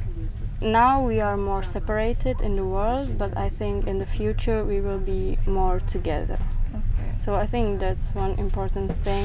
now 0.61 1.03
we 1.05 1.21
are 1.21 1.37
more 1.37 1.63
separated 1.65 2.41
in 2.43 2.55
the 2.55 2.65
world, 2.65 3.19
but 3.19 3.37
I 3.37 3.49
think 3.49 3.87
in 3.87 3.99
the 3.99 4.07
future 4.07 4.63
we 4.63 4.81
will 4.81 4.99
be 4.99 5.39
more 5.47 5.81
together. 5.81 6.39
Okay. 6.71 7.19
So 7.19 7.35
I 7.35 7.47
think 7.47 7.81
that's 7.81 8.15
one 8.15 8.33
important 8.39 8.93
thing 8.99 9.25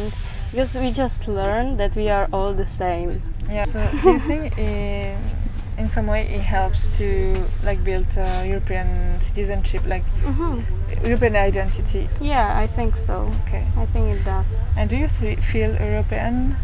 because 0.51 0.75
we 0.75 0.91
just 0.91 1.27
learn 1.27 1.77
that 1.77 1.95
we 1.95 2.09
are 2.09 2.27
all 2.33 2.53
the 2.53 2.65
same. 2.65 3.21
Yeah. 3.49 3.65
So 3.65 3.85
do 4.01 4.11
you 4.13 4.19
think 4.19 4.57
in, 4.57 5.17
in 5.77 5.87
some 5.89 6.07
way 6.07 6.23
it 6.27 6.41
helps 6.41 6.87
to 6.97 7.35
like 7.63 7.83
build 7.83 8.17
uh, 8.17 8.43
European 8.45 9.19
citizenship, 9.21 9.83
like 9.85 10.03
European 11.03 11.35
identity? 11.35 12.09
Yeah, 12.21 12.57
I 12.57 12.67
think 12.67 12.97
so. 12.97 13.31
Okay. 13.47 13.63
I 13.77 13.85
think 13.85 14.09
it 14.19 14.23
does. 14.25 14.65
And 14.75 14.89
do 14.89 14.97
you 14.97 15.07
th- 15.07 15.39
feel 15.39 15.75
European 15.75 16.55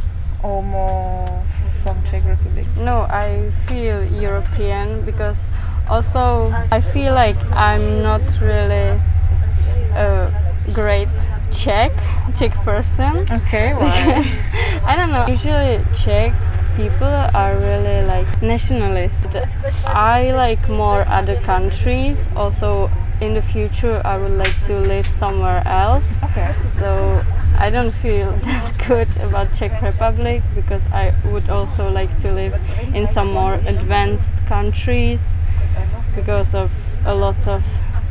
or 0.42 0.64
more 0.64 1.28
f- 1.48 1.84
from 1.84 2.04
Czech 2.04 2.24
Republic? 2.26 2.66
No, 2.78 3.02
I 3.10 3.52
feel 3.68 4.04
European 4.22 5.06
because 5.06 5.48
also 5.90 6.52
I 6.72 6.82
feel 6.82 7.14
like 7.14 7.38
I'm 7.52 8.02
not 8.02 8.22
really 8.42 9.00
a 9.96 10.32
great 10.74 11.10
Czech 11.52 11.92
Czech 12.36 12.54
person. 12.66 13.28
Okay. 13.32 13.74
Why? 13.78 14.26
I 14.86 14.96
don't 14.98 15.12
know. 15.12 15.26
Usually 15.28 15.80
Czech 15.94 16.34
people 16.76 17.08
are 17.08 17.56
really 17.58 18.06
like 18.06 18.42
nationalist. 18.42 19.28
I 19.86 20.32
like 20.34 20.68
more 20.70 21.06
other 21.08 21.36
countries. 21.42 22.30
Also 22.36 22.90
in 23.22 23.34
the 23.34 23.42
future 23.42 24.02
I 24.04 24.18
would 24.18 24.32
like 24.32 24.66
to 24.66 24.80
live 24.80 25.06
somewhere 25.06 25.62
else. 25.66 26.20
okay. 26.24 26.54
So 26.72 27.24
I 27.58 27.70
don't 27.70 27.92
feel 27.92 28.32
that 28.44 28.88
good 28.88 29.10
about 29.18 29.54
Czech 29.54 29.82
Republic 29.82 30.42
because 30.56 30.88
I 30.88 31.14
would 31.32 31.50
also 31.50 31.90
like 31.90 32.18
to 32.20 32.32
live 32.32 32.56
in 32.94 33.08
some 33.08 33.32
more 33.32 33.56
advanced 33.66 34.36
countries 34.48 35.36
because 36.16 36.54
of 36.56 36.72
a 37.06 37.14
lot 37.14 37.48
of 37.48 37.64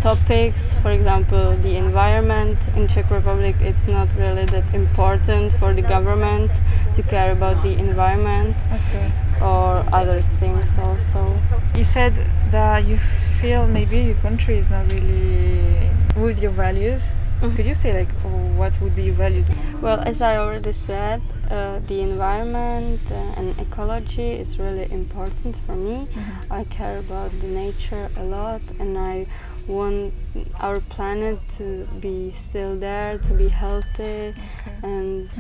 topics. 0.03 0.75
For 0.83 0.91
example, 0.91 1.57
the 1.63 1.77
environment 1.77 2.59
in 2.77 2.89
Czech 2.89 3.09
Republic 3.11 3.55
it's 3.61 3.87
not 3.87 4.09
really 4.19 4.45
that 4.47 4.75
important 4.75 5.53
for 5.53 5.73
the 5.73 5.83
government 5.83 6.51
to 6.95 7.03
care 7.03 7.31
about 7.33 7.63
the 7.63 7.79
environment 7.79 8.57
Okay. 8.73 9.13
or 9.41 9.85
other 9.93 10.21
things 10.41 10.77
also. 10.79 11.39
You 11.77 11.85
said 11.85 12.15
that 12.51 12.85
you 12.85 12.99
feel 13.41 13.69
maybe 13.69 13.99
your 13.99 14.17
country 14.17 14.59
is 14.59 14.69
not 14.71 14.91
really 14.93 15.89
with 16.17 16.43
your 16.43 16.53
values. 16.53 17.15
Could 17.57 17.67
you 17.67 17.75
say 17.75 17.93
like 17.93 18.13
what 18.57 18.73
would 18.81 18.95
be 18.95 19.05
your 19.05 19.15
values? 19.15 19.49
Well, 19.81 20.01
as 20.01 20.23
I 20.23 20.37
already 20.37 20.73
said, 20.73 21.21
uh, 21.51 21.81
the 21.89 22.01
environment 22.01 23.01
and 23.37 23.59
ecology 23.59 24.31
is 24.31 24.59
really 24.61 24.87
important 24.93 25.57
for 25.67 25.75
me. 25.75 26.07
I 26.51 26.63
care 26.65 26.99
about 26.99 27.31
the 27.41 27.49
nature 27.49 28.09
a 28.17 28.23
lot, 28.23 28.61
and 28.79 28.97
I 28.97 29.27
want 29.67 30.13
our 30.61 30.81
planet 30.81 31.39
to 31.57 31.87
be 32.01 32.33
still 32.33 32.77
there, 32.77 33.19
to 33.19 33.33
be 33.35 33.49
healthy, 33.49 34.35
and 34.83 35.31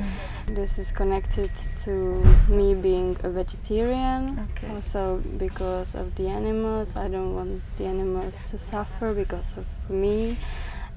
this 0.46 0.78
is 0.78 0.90
connected 0.92 1.50
to 1.84 2.24
me 2.48 2.74
being 2.74 3.16
a 3.22 3.30
vegetarian. 3.30 4.38
Okay. 4.50 4.72
Also, 4.72 5.18
because 5.38 5.94
of 5.94 6.14
the 6.14 6.28
animals, 6.28 6.96
I 6.96 7.08
don't 7.08 7.34
want 7.34 7.62
the 7.76 7.84
animals 7.86 8.38
to 8.50 8.58
suffer 8.58 9.12
because 9.14 9.56
of 9.56 9.66
me, 9.90 10.36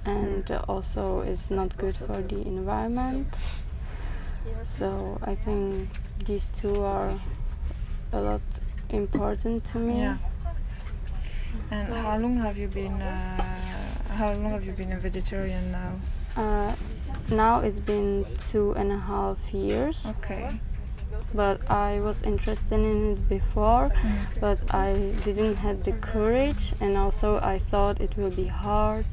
and 0.06 0.50
uh, 0.52 0.64
also 0.68 1.22
it's 1.22 1.50
not 1.50 1.76
good 1.78 1.96
for 1.96 2.22
the 2.22 2.42
environment. 2.42 3.28
So 4.64 5.18
I 5.24 5.36
think 5.36 5.90
these 6.26 6.48
two 6.48 6.84
are 6.84 7.14
a 8.14 8.22
lot 8.22 8.42
important 8.90 9.64
to 9.66 9.80
me. 9.80 10.00
Yeah. 10.00 10.18
And 11.72 11.94
how 11.94 12.18
long 12.18 12.38
have 12.38 12.58
you 12.58 12.68
been? 12.68 12.94
Uh, 13.02 13.42
how 14.12 14.32
long 14.34 14.52
have 14.52 14.64
you 14.64 14.74
been 14.74 14.92
a 14.92 15.00
vegetarian 15.00 15.72
now? 15.72 15.92
Uh, 16.38 16.74
now 17.30 17.60
it's 17.62 17.80
been 17.80 18.26
two 18.40 18.72
and 18.74 18.92
a 18.92 18.98
half 19.00 19.38
years, 19.54 20.08
Okay. 20.18 20.60
but 21.34 21.60
I 21.72 22.00
was 22.02 22.22
interested 22.24 22.80
in 22.80 23.14
it 23.14 23.30
before, 23.30 23.90
Mm. 23.90 24.40
but 24.40 24.60
I 24.74 25.12
didn't 25.24 25.56
have 25.58 25.84
the 25.84 25.94
courage, 25.94 26.74
and 26.82 26.98
also 26.98 27.40
I 27.42 27.58
thought 27.58 28.00
it 28.00 28.16
will 28.18 28.32
be 28.32 28.48
hard. 28.48 29.06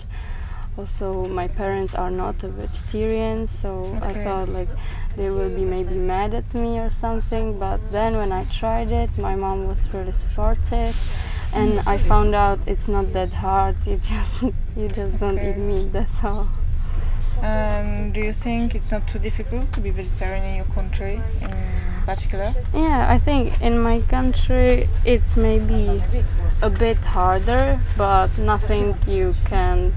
Also, 0.78 1.26
my 1.26 1.48
parents 1.48 1.94
are 1.94 2.10
not 2.10 2.42
a 2.42 2.48
vegetarian, 2.48 3.46
so 3.46 3.70
I 4.02 4.14
thought 4.14 4.48
like 4.48 4.68
they 5.16 5.28
will 5.28 5.50
be 5.50 5.64
maybe 5.64 5.94
mad 5.94 6.32
at 6.34 6.54
me 6.54 6.78
or 6.78 6.88
something. 6.90 7.58
But 7.58 7.78
then 7.92 8.16
when 8.16 8.32
I 8.32 8.44
tried 8.44 8.90
it, 8.90 9.18
my 9.18 9.34
mom 9.36 9.66
was 9.68 9.92
really 9.92 10.12
supportive, 10.12 10.94
and 11.54 11.80
I 11.86 11.98
found 11.98 12.34
out 12.34 12.58
it's 12.66 12.88
not 12.88 13.12
that 13.12 13.32
hard. 13.32 13.76
You 13.86 13.96
just 13.98 14.42
you 14.76 14.88
just 14.88 15.18
don't 15.18 15.38
eat 15.38 15.56
meat. 15.56 15.92
That's 15.92 16.22
all. 16.24 16.48
Um, 17.40 18.12
do 18.12 18.20
you 18.20 18.32
think 18.32 18.74
it's 18.74 18.92
not 18.92 19.08
too 19.08 19.18
difficult 19.18 19.72
to 19.72 19.80
be 19.80 19.90
vegetarian 19.90 20.44
in 20.44 20.56
your 20.56 20.64
country, 20.66 21.20
in 21.40 21.50
particular? 22.04 22.54
Yeah, 22.74 23.06
I 23.10 23.18
think 23.18 23.60
in 23.60 23.78
my 23.78 24.00
country 24.02 24.88
it's 25.04 25.36
maybe 25.36 26.02
a 26.62 26.70
bit 26.70 26.98
harder, 26.98 27.80
but 27.96 28.36
nothing 28.38 28.96
you 29.06 29.34
can't 29.44 29.94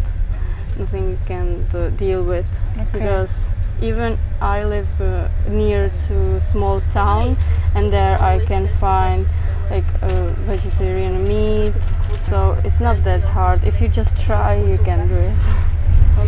nothing 0.78 1.10
you 1.12 1.18
can 1.26 1.66
uh, 1.74 1.90
deal 1.90 2.24
with 2.24 2.60
Okay. 2.78 2.86
because 2.94 3.48
even 3.82 4.18
I 4.42 4.64
live 4.64 4.90
uh, 5.02 5.28
near 5.50 5.90
to 6.08 6.42
small 6.42 6.82
town, 6.82 7.38
and 7.76 7.92
there 7.92 8.22
I 8.22 8.46
can 8.46 8.68
find 8.80 9.26
like 9.70 9.86
uh, 10.02 10.30
vegetarian 10.48 11.24
meat. 11.28 11.74
So 12.28 12.58
it's 12.64 12.80
not 12.80 13.04
that 13.04 13.24
hard. 13.24 13.64
If 13.64 13.82
you 13.82 13.88
just 13.88 14.16
try, 14.18 14.56
you 14.56 14.78
can 14.80 15.08
do 15.08 15.16
it. 15.16 15.34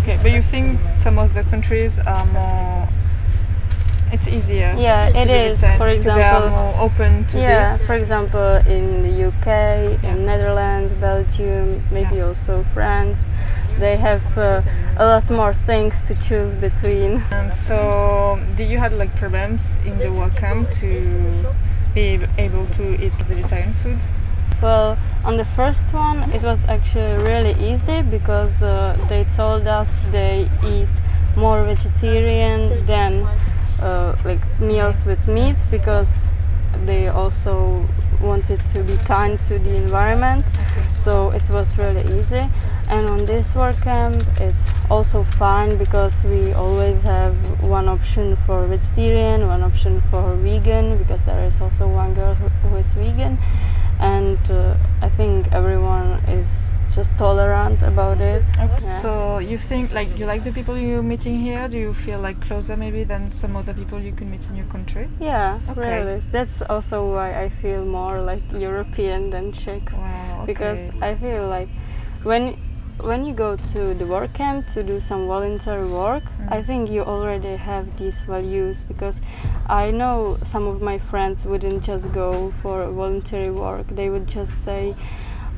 Okay, 0.01 0.17
but 0.21 0.31
you 0.31 0.41
think 0.41 0.79
some 0.95 1.17
of 1.17 1.33
the 1.33 1.43
countries 1.43 1.99
are 1.99 2.25
more. 2.27 2.87
It's 4.11 4.27
easier. 4.29 4.73
Yeah, 4.77 5.09
it 5.09 5.27
easier 5.27 5.77
For 5.77 5.89
because 5.89 6.05
they 6.05 6.11
are 6.23 6.37
example- 6.37 6.49
more 6.49 6.73
open 6.79 7.25
to 7.25 7.37
yeah, 7.37 7.73
this. 7.73 7.83
for 7.85 7.93
example, 7.93 8.55
in 8.65 9.03
the 9.03 9.27
UK, 9.27 10.01
in 10.03 10.25
Netherlands, 10.25 10.93
Belgium, 10.93 11.83
maybe 11.91 12.15
Yeah. 12.15 12.27
also 12.27 12.63
France, 12.63 13.29
they 13.79 13.97
have 13.97 14.23
uh, 14.37 14.61
a 14.97 15.05
lot 15.05 15.29
more 15.29 15.53
things 15.53 16.01
to 16.07 16.15
choose 16.15 16.55
between. 16.55 17.21
And 17.31 17.53
so, 17.53 18.39
did 18.55 18.69
you 18.69 18.77
had 18.77 18.93
like 18.93 19.13
problems 19.17 19.73
in 19.85 19.97
the 19.99 20.09
work 20.11 20.35
camp 20.37 20.71
to 20.79 20.89
be 21.97 22.19
able 22.37 22.65
to 22.79 22.83
eat 23.03 23.13
vegetarian 23.27 23.73
food? 23.81 23.97
Well, 24.61 24.97
on 25.23 25.37
the 25.37 25.45
first 25.59 25.93
one, 25.93 26.17
it 26.31 26.43
was 26.43 26.59
actually 26.65 27.15
really 27.31 27.55
easy 27.71 28.01
because 28.01 28.61
uh, 28.61 28.95
they 29.09 29.23
told 29.23 29.65
us 29.67 29.89
they 30.11 30.49
eat 30.63 30.93
more 31.35 31.63
vegetarian 31.63 32.85
than 32.85 33.11
uh, 33.81 34.15
like 34.25 34.43
meals 34.59 35.05
with 35.05 35.21
meat 35.27 35.57
because 35.71 36.11
they 36.85 37.07
also 37.07 37.85
wanted 38.21 38.59
to 38.73 38.83
be 38.83 38.95
kind 39.05 39.39
to 39.49 39.57
the 39.59 39.75
environment. 39.75 40.45
So 40.93 41.31
it 41.31 41.47
was 41.49 41.77
really 41.77 42.05
easy. 42.19 42.45
And 42.89 43.09
on 43.09 43.25
this 43.25 43.53
work 43.53 43.75
camp, 43.81 44.23
it's 44.39 44.69
also 44.89 45.23
fine 45.23 45.77
because 45.77 46.23
we 46.23 46.53
always 46.53 47.03
have 47.03 47.35
one 47.61 47.89
option 47.89 48.37
for 48.45 48.65
vegetarian, 48.65 49.47
one 49.47 49.61
option 49.61 50.01
for 50.09 50.35
vegan, 50.35 50.97
because 50.97 51.21
there 51.23 51.43
is 51.45 51.59
also 51.59 51.87
one 51.87 52.13
girl 52.13 52.33
who, 52.35 52.47
who 52.69 52.77
is 52.77 52.93
vegan. 52.93 53.37
And 53.99 54.39
uh, 54.49 54.77
I 55.01 55.09
think 55.09 55.51
everyone 55.51 56.13
is 56.29 56.71
just 56.93 57.17
tolerant 57.17 57.83
about 57.83 58.21
it. 58.21 58.43
Okay. 58.57 58.83
Yeah. 58.83 58.89
So 58.89 59.39
you 59.39 59.57
think 59.57 59.93
like 59.93 60.07
you 60.17 60.25
like 60.25 60.43
the 60.43 60.51
people 60.53 60.77
you're 60.77 61.03
meeting 61.03 61.37
here? 61.39 61.67
Do 61.67 61.77
you 61.77 61.93
feel 61.93 62.19
like 62.19 62.39
closer 62.39 62.77
maybe 62.77 63.03
than 63.03 63.31
some 63.31 63.55
other 63.55 63.73
people 63.73 63.99
you 63.99 64.13
can 64.13 64.31
meet 64.31 64.45
in 64.49 64.55
your 64.55 64.65
country? 64.67 65.09
Yeah, 65.19 65.59
Okay. 65.69 66.05
really. 66.05 66.19
That's 66.31 66.61
also 66.61 67.11
why 67.13 67.43
I 67.43 67.49
feel 67.49 67.83
more 67.83 68.21
like 68.21 68.41
European 68.53 69.29
than 69.29 69.51
Czech. 69.51 69.91
Wow. 69.91 70.43
okay. 70.43 70.53
because. 70.53 70.91
I 71.01 71.15
feel 71.15 71.47
like 71.47 71.69
when 72.23 72.55
when 72.99 73.25
you 73.25 73.33
go 73.33 73.55
to 73.55 73.93
the 73.93 74.05
work 74.05 74.33
camp 74.33 74.67
to 74.67 74.83
do 74.83 74.99
some 74.99 75.27
voluntary 75.27 75.87
work, 75.87 76.23
mm. 76.23 76.51
I 76.51 76.63
think 76.63 76.89
you 76.89 77.01
already 77.01 77.55
have 77.55 77.97
these 77.97 78.21
values 78.21 78.83
because 78.83 79.21
I 79.67 79.91
know 79.91 80.37
some 80.43 80.67
of 80.67 80.81
my 80.81 80.97
friends 80.97 81.45
wouldn't 81.45 81.83
just 81.83 82.11
go 82.11 82.51
for 82.61 82.89
voluntary 82.89 83.51
work. 83.51 83.87
They 83.87 84.09
would 84.09 84.27
just 84.27 84.63
say, 84.63 84.95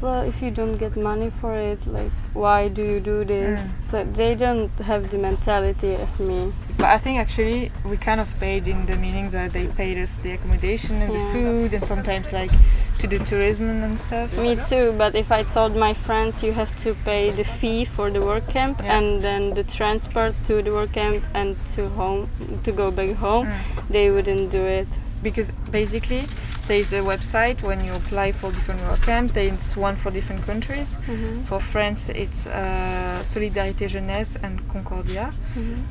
well, 0.02 0.22
if 0.24 0.42
you 0.42 0.52
don't 0.52 0.74
get 0.78 0.96
money 0.96 1.30
for 1.30 1.54
it, 1.56 1.86
like 1.88 2.12
why 2.34 2.68
do 2.70 2.84
you 2.84 3.00
do 3.00 3.26
this? 3.26 3.76
So 3.86 4.04
they 4.04 4.36
don't 4.36 4.72
have 4.80 5.10
the 5.10 5.18
mentality 5.18 5.96
as 5.96 6.20
me. 6.20 6.54
But 6.78 6.86
I 6.88 6.98
think 6.98 7.18
actually 7.20 7.72
we 7.84 7.98
kind 7.98 8.22
of 8.22 8.28
paid 8.40 8.68
in 8.68 8.86
the 8.86 8.96
meaning 8.96 9.30
that 9.32 9.52
they 9.54 9.68
paid 9.68 9.98
us 9.98 10.18
the 10.20 10.32
accommodation 10.34 11.02
and 11.02 11.14
the 11.14 11.20
food 11.34 11.74
and 11.74 11.86
sometimes 11.86 12.32
like 12.32 12.52
to 13.00 13.08
do 13.08 13.20
tourism 13.20 13.84
and 13.84 14.00
stuff. 14.00 14.38
Me 14.38 14.56
too, 14.68 14.94
but 14.98 15.16
if 15.16 15.32
I 15.32 15.44
told 15.44 15.76
my 15.76 15.94
friends 15.94 16.44
you 16.44 16.52
have 16.54 16.72
to 16.84 16.94
pay 17.06 17.32
the 17.32 17.44
fee 17.44 17.86
for 17.86 18.10
the 18.10 18.22
work 18.22 18.48
camp 18.48 18.82
Yeah. 18.84 18.98
and 18.98 19.22
then 19.22 19.54
the 19.54 19.64
transport 19.64 20.34
to 20.48 20.62
the 20.62 20.72
work 20.72 20.94
camp 20.94 21.24
and 21.34 21.56
to 21.76 21.90
home 21.90 22.30
to 22.64 22.72
go 22.72 22.92
back 22.92 23.16
home, 23.16 23.48
Mm. 23.48 23.88
they 23.90 24.12
wouldn't 24.12 24.52
do 24.52 24.64
it. 24.66 24.88
Because 25.22 25.52
basically 25.72 26.24
there 26.70 26.78
is 26.78 26.94
a 26.94 27.00
website 27.00 27.64
when 27.64 27.84
you 27.84 27.92
apply 27.94 28.32
for 28.32 28.52
different 28.52 28.80
work 28.82 29.02
camp. 29.02 29.32
There's 29.34 29.76
one 29.76 29.96
for 29.96 30.12
different 30.12 30.44
countries. 30.46 31.00
For 31.48 31.60
France, 31.60 32.10
it's 32.10 32.46
uh, 32.46 33.22
Solidarité 33.24 33.88
Jeunesse 33.88 34.38
and 34.44 34.62
Concordia. 34.70 35.34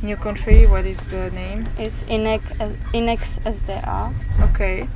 In 0.03 0.09
your 0.09 0.19
country, 0.19 0.67
what 0.67 0.87
is 0.87 1.01
the 1.07 1.31
name? 1.33 1.65
It's 1.79 2.05
INEX, 2.05 2.43
INEX 2.95 3.41
SDA. 3.41 4.15
Okay. 4.51 4.87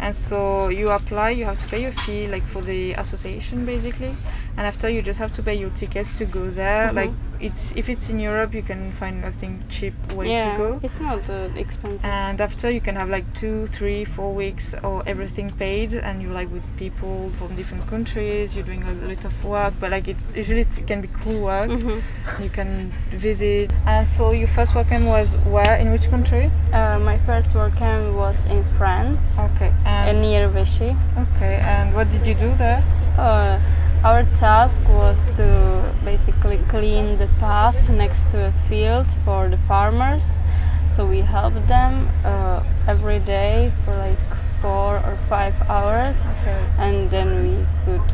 And 0.00 0.12
so 0.14 0.68
you 0.70 0.90
apply, 0.90 1.30
you 1.30 1.44
have 1.44 1.58
to 1.60 1.68
pay 1.68 1.84
a 1.84 1.92
fee 1.92 2.26
like 2.26 2.42
for 2.42 2.60
the 2.60 2.94
association 2.94 3.64
basically. 3.64 4.14
And 4.56 4.66
after 4.66 4.88
you 4.90 5.02
just 5.02 5.20
have 5.20 5.32
to 5.36 5.42
pay 5.42 5.54
your 5.54 5.70
tickets 5.70 6.18
to 6.18 6.24
go 6.24 6.50
there. 6.50 6.88
Mhm. 6.88 6.94
Like 6.94 7.10
it's 7.40 7.72
if 7.76 7.88
it's 7.88 8.08
in 8.10 8.18
Europe 8.18 8.52
you 8.54 8.62
can 8.62 8.90
find 8.92 9.24
I 9.24 9.30
think 9.30 9.68
cheap 9.68 9.94
way 10.14 10.30
yeah, 10.32 10.52
to 10.52 10.58
go. 10.58 10.80
it's 10.82 11.00
not 11.00 11.28
uh, 11.30 11.48
expensive. 11.56 12.04
And 12.04 12.40
after 12.40 12.70
you 12.70 12.80
can 12.80 12.96
have 12.96 13.08
like 13.08 13.32
two, 13.34 13.66
three, 13.68 14.04
four 14.04 14.32
weeks 14.34 14.74
or 14.82 15.02
everything 15.06 15.50
paid 15.50 15.94
and 15.94 16.20
you're 16.22 16.32
like 16.32 16.50
with 16.52 16.64
people 16.76 17.30
from 17.38 17.54
different 17.56 17.86
countries, 17.86 18.54
you're 18.56 18.64
doing 18.64 18.82
a 18.84 18.92
lot 19.06 19.24
of 19.24 19.44
work, 19.44 19.74
but 19.80 19.90
like 19.90 20.08
it's 20.08 20.34
usually 20.36 20.60
it 20.60 20.82
can 20.86 21.00
be 21.00 21.08
cool 21.22 21.40
work. 21.44 21.68
Mhm. 21.70 22.02
You 22.42 22.50
can 22.50 22.90
visit. 23.10 23.70
And 23.86 24.06
so 24.06 24.32
your 24.32 24.48
first 24.48 24.74
work 24.74 24.88
camp 24.88 25.06
was 25.06 25.36
where 25.46 25.76
in 25.76 25.90
which 25.92 26.08
country? 26.10 26.50
Uh, 26.72 26.98
my 26.98 27.18
first 27.18 27.54
work 27.54 27.74
camp 27.76 28.14
was 28.16 28.44
in 28.46 28.64
France, 28.76 29.38
Okay. 29.38 29.72
And 29.84 30.20
near 30.22 30.48
Vichy. 30.48 30.96
okay, 31.16 31.56
and 31.62 31.94
what 31.94 32.10
did 32.10 32.26
you 32.26 32.34
do 32.34 32.52
there? 32.54 32.82
Uh, 33.16 33.58
our 34.04 34.22
task 34.38 34.80
was 34.88 35.26
to 35.36 35.94
basically 36.04 36.58
clean 36.68 37.18
the 37.18 37.26
path 37.40 37.88
next 37.90 38.30
to 38.30 38.46
a 38.46 38.52
field 38.68 39.06
for 39.24 39.48
the 39.48 39.58
farmers. 39.58 40.38
So 40.86 41.06
we 41.06 41.20
helped 41.20 41.66
them 41.68 42.08
uh, 42.24 42.62
every 42.86 43.18
day 43.20 43.72
for 43.84 43.94
like 43.96 44.18
four 44.60 44.96
or 44.96 45.16
five 45.28 45.54
hours, 45.68 46.26
Okay. 46.40 46.60
and 46.78 47.10
then 47.10 47.28
we 47.42 47.66
could 47.84 48.10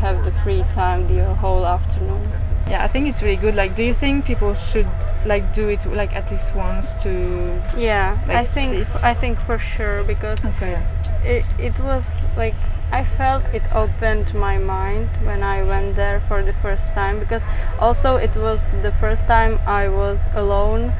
have 0.00 0.24
the 0.24 0.30
free 0.42 0.64
time 0.72 1.08
the 1.08 1.24
whole 1.34 1.66
afternoon. 1.66 2.22
Yeah, 2.70 2.84
I 2.84 2.88
think 2.88 3.08
it's 3.08 3.22
really 3.22 3.36
good. 3.36 3.56
Like, 3.56 3.74
do 3.74 3.82
you 3.82 3.94
think 3.94 4.24
people 4.26 4.54
should 4.54 4.86
like 5.26 5.52
do 5.54 5.68
it 5.68 5.84
like 5.86 6.14
at 6.14 6.30
least 6.30 6.54
once 6.54 6.94
to? 7.02 7.60
Yeah, 7.76 8.18
I 8.28 8.44
think 8.44 8.86
I 9.02 9.14
think 9.14 9.40
for 9.40 9.58
sure 9.58 10.04
because 10.04 10.38
Okay. 10.44 10.78
It, 11.24 11.44
it 11.58 11.78
was 11.80 12.12
like 12.36 12.54
I 12.90 13.04
felt 13.04 13.44
it 13.52 13.62
opened 13.74 14.32
my 14.34 14.56
mind 14.58 15.08
when 15.24 15.42
I 15.42 15.62
went 15.62 15.96
there 15.96 16.20
for 16.20 16.42
the 16.42 16.54
first 16.54 16.86
time 16.94 17.18
because 17.18 17.44
also 17.78 18.16
it 18.16 18.36
was 18.36 18.72
the 18.82 18.92
first 18.92 19.26
time 19.26 19.58
I 19.66 19.88
was 19.88 20.28
alone 20.34 20.92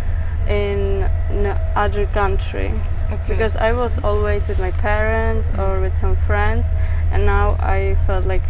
in 0.46 1.08
another 1.30 2.06
country 2.06 2.72
Okay. 3.10 3.24
because 3.28 3.56
I 3.56 3.72
was 3.72 3.98
always 4.04 4.48
with 4.48 4.58
my 4.58 4.70
parents 4.70 5.50
or 5.58 5.80
with 5.80 5.96
some 5.96 6.14
friends 6.14 6.72
and 7.10 7.24
now 7.24 7.56
I 7.58 7.96
felt 8.06 8.26
like 8.26 8.42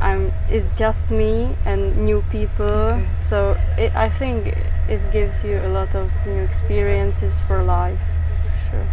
I'm 0.00 0.32
it's 0.48 0.72
just 0.74 1.10
me 1.10 1.56
and 1.64 1.96
new 1.96 2.22
people 2.30 2.64
Okay. 2.94 3.06
so 3.20 3.56
it, 3.76 3.94
I 3.96 4.08
think 4.08 4.54
it 4.88 5.00
gives 5.12 5.42
you 5.42 5.58
a 5.64 5.68
lot 5.68 5.96
of 5.96 6.10
new 6.26 6.42
experiences 6.42 7.40
for 7.40 7.62
life 7.62 7.98
sure 8.70 8.86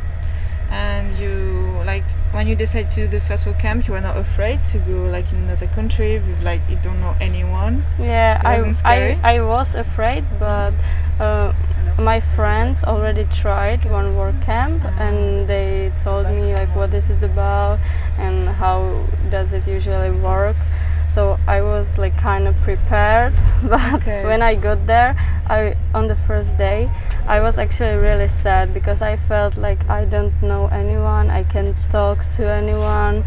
and 0.72 1.16
you 1.20 1.82
like 1.86 2.04
when 2.32 2.48
you 2.48 2.56
decide 2.56 2.90
to 2.92 2.96
do 3.02 3.08
the 3.08 3.22
first 3.22 3.46
work 3.46 3.60
camp, 3.60 3.88
you 3.88 3.94
were 3.94 4.02
not 4.02 4.18
afraid 4.18 4.64
to 4.66 4.78
go 4.80 5.04
like 5.06 5.32
in 5.32 5.40
another 5.44 5.68
country 5.68 6.14
with 6.20 6.42
like 6.44 6.62
you 6.70 6.78
don't 6.82 7.00
know 7.02 7.16
anyone. 7.20 7.84
Yeah, 8.00 8.42
I? 8.44 8.74
I, 8.86 9.20
I 9.36 9.42
was 9.42 9.76
afraid, 9.76 10.24
but 10.40 10.74
uh, 11.20 11.54
my 12.00 12.20
friends 12.20 12.84
already 12.84 13.26
tried 13.26 13.84
one 13.86 14.16
work 14.18 14.40
camp 14.42 14.82
Ah. 14.86 14.96
and 15.08 15.48
they 15.48 15.92
told 16.02 16.26
me 16.28 16.54
like 16.54 16.74
what 16.76 16.94
is 16.94 17.12
it 17.12 17.22
about 17.24 17.80
and 18.18 18.48
how 18.48 19.06
does 19.30 19.54
it 19.54 19.68
usually 19.68 20.12
work. 20.12 20.56
So 21.14 21.38
I 21.46 21.62
was 21.62 21.98
like 21.98 22.18
kind 22.18 22.48
of 22.48 22.56
prepared, 22.62 23.34
but 23.64 23.94
Okay. 23.96 24.24
when 24.26 24.42
I 24.42 24.56
got 24.56 24.88
there, 24.88 25.16
I 25.48 25.76
on 25.94 26.08
the 26.08 26.16
first 26.16 26.56
day, 26.58 26.90
I 27.28 27.42
was 27.42 27.58
actually 27.58 27.96
really 27.96 28.30
sad 28.30 28.74
because 28.74 29.02
I 29.02 29.18
felt 29.18 29.58
like 29.58 29.90
I 29.90 30.06
don't 30.06 30.34
know 30.42 30.68
anyone, 30.68 31.30
I 31.30 31.44
can't 31.44 31.76
talk 31.90 32.26
to 32.38 32.50
anyone, 32.50 33.26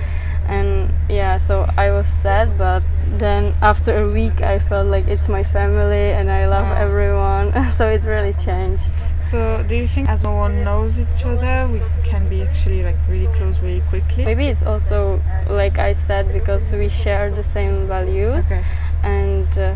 and 0.49 0.93
yeah, 1.09 1.37
so 1.39 1.69
I 1.77 1.91
was 1.91 2.07
sad. 2.09 2.57
But 2.59 2.85
then 3.19 3.55
after 3.63 3.97
a 4.05 4.11
week, 4.11 4.43
I 4.43 4.59
felt 4.59 4.89
like 4.89 5.07
it's 5.09 5.29
my 5.29 5.43
family 5.45 6.13
and 6.13 6.31
I 6.31 6.47
love 6.47 6.63
Wow. 6.65 6.75
everyone. 6.87 7.65
so 7.71 7.89
it 7.89 8.05
really 8.05 8.33
changed. 8.35 8.93
So 9.21 9.65
do 9.69 9.75
you 9.75 9.89
think 9.89 10.09
as 10.09 10.23
no 10.23 10.35
one 10.35 10.65
knows 10.65 10.99
each 11.01 11.25
other, 11.25 11.69
we 11.73 11.81
can 12.03 12.29
be 12.29 12.43
actually 12.43 12.83
like 12.83 12.97
really 13.09 13.29
close 13.37 13.61
really 13.61 13.83
quickly? 13.89 14.25
Maybe 14.25 14.47
it's 14.49 14.63
also 14.63 15.21
like 15.49 15.79
I 15.79 15.93
said 15.93 16.33
because 16.33 16.73
we 16.73 16.89
share 16.89 17.31
the 17.31 17.43
same 17.43 17.87
values 17.87 18.51
Okay. 18.51 18.63
and 19.03 19.49
uh, 19.59 19.75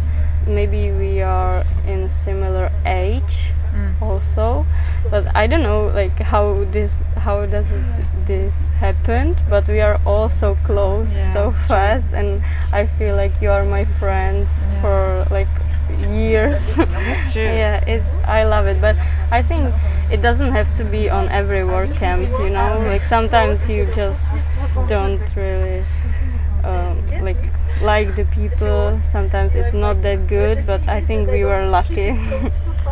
maybe 0.49 0.91
we 0.93 1.21
are 1.23 1.63
in 1.87 2.05
a 2.05 2.11
similar 2.11 2.71
age 2.87 3.53
Mm. 3.69 4.01
also 4.01 4.65
but 5.11 5.25
i 5.37 5.47
don't 5.47 5.63
know 5.63 5.89
like 5.89 6.19
how 6.19 6.47
this 6.73 6.91
how 7.17 7.45
does 7.45 7.71
it, 7.71 7.85
this 8.27 8.55
happen 8.81 9.37
but 9.51 9.69
we 9.69 9.79
are 9.81 10.01
all 10.07 10.31
so 10.31 10.57
close 10.65 11.15
Yeah, 11.15 11.33
so 11.35 11.49
it's 11.51 11.59
true. 11.59 11.77
fast 11.77 12.15
and 12.15 12.43
i 12.73 12.87
feel 12.87 13.15
like 13.15 13.43
you 13.43 13.51
are 13.51 13.65
my 13.65 13.85
friends 14.01 14.49
Yeah. 14.65 14.81
for 14.81 15.27
like 15.31 15.49
years 16.11 16.75
That's 16.77 17.33
true. 17.35 17.43
yeah 17.63 17.85
it's 17.85 18.07
i 18.25 18.45
love 18.45 18.67
it 18.67 18.81
but 18.81 18.97
i 19.31 19.43
think 19.43 19.73
it 20.11 20.23
doesn't 20.23 20.53
have 20.53 20.75
to 20.79 20.85
be 20.85 21.11
on 21.11 21.29
every 21.29 21.63
work 21.63 21.93
camp 21.95 22.23
you 22.41 22.51
know 22.51 22.81
like 22.89 23.05
sometimes 23.05 23.69
you 23.69 23.85
just 23.93 24.27
don't 24.89 25.37
really 25.37 25.85
um, 26.65 26.97
like 27.21 27.37
like 27.83 28.15
the 28.17 28.25
people 28.27 28.99
sometimes 29.03 29.55
it's 29.55 29.75
not 29.75 30.03
that 30.03 30.27
good 30.27 30.67
but 30.67 30.87
i 30.89 31.01
think 31.01 31.31
we 31.31 31.45
were 31.45 31.67
lucky 31.69 32.11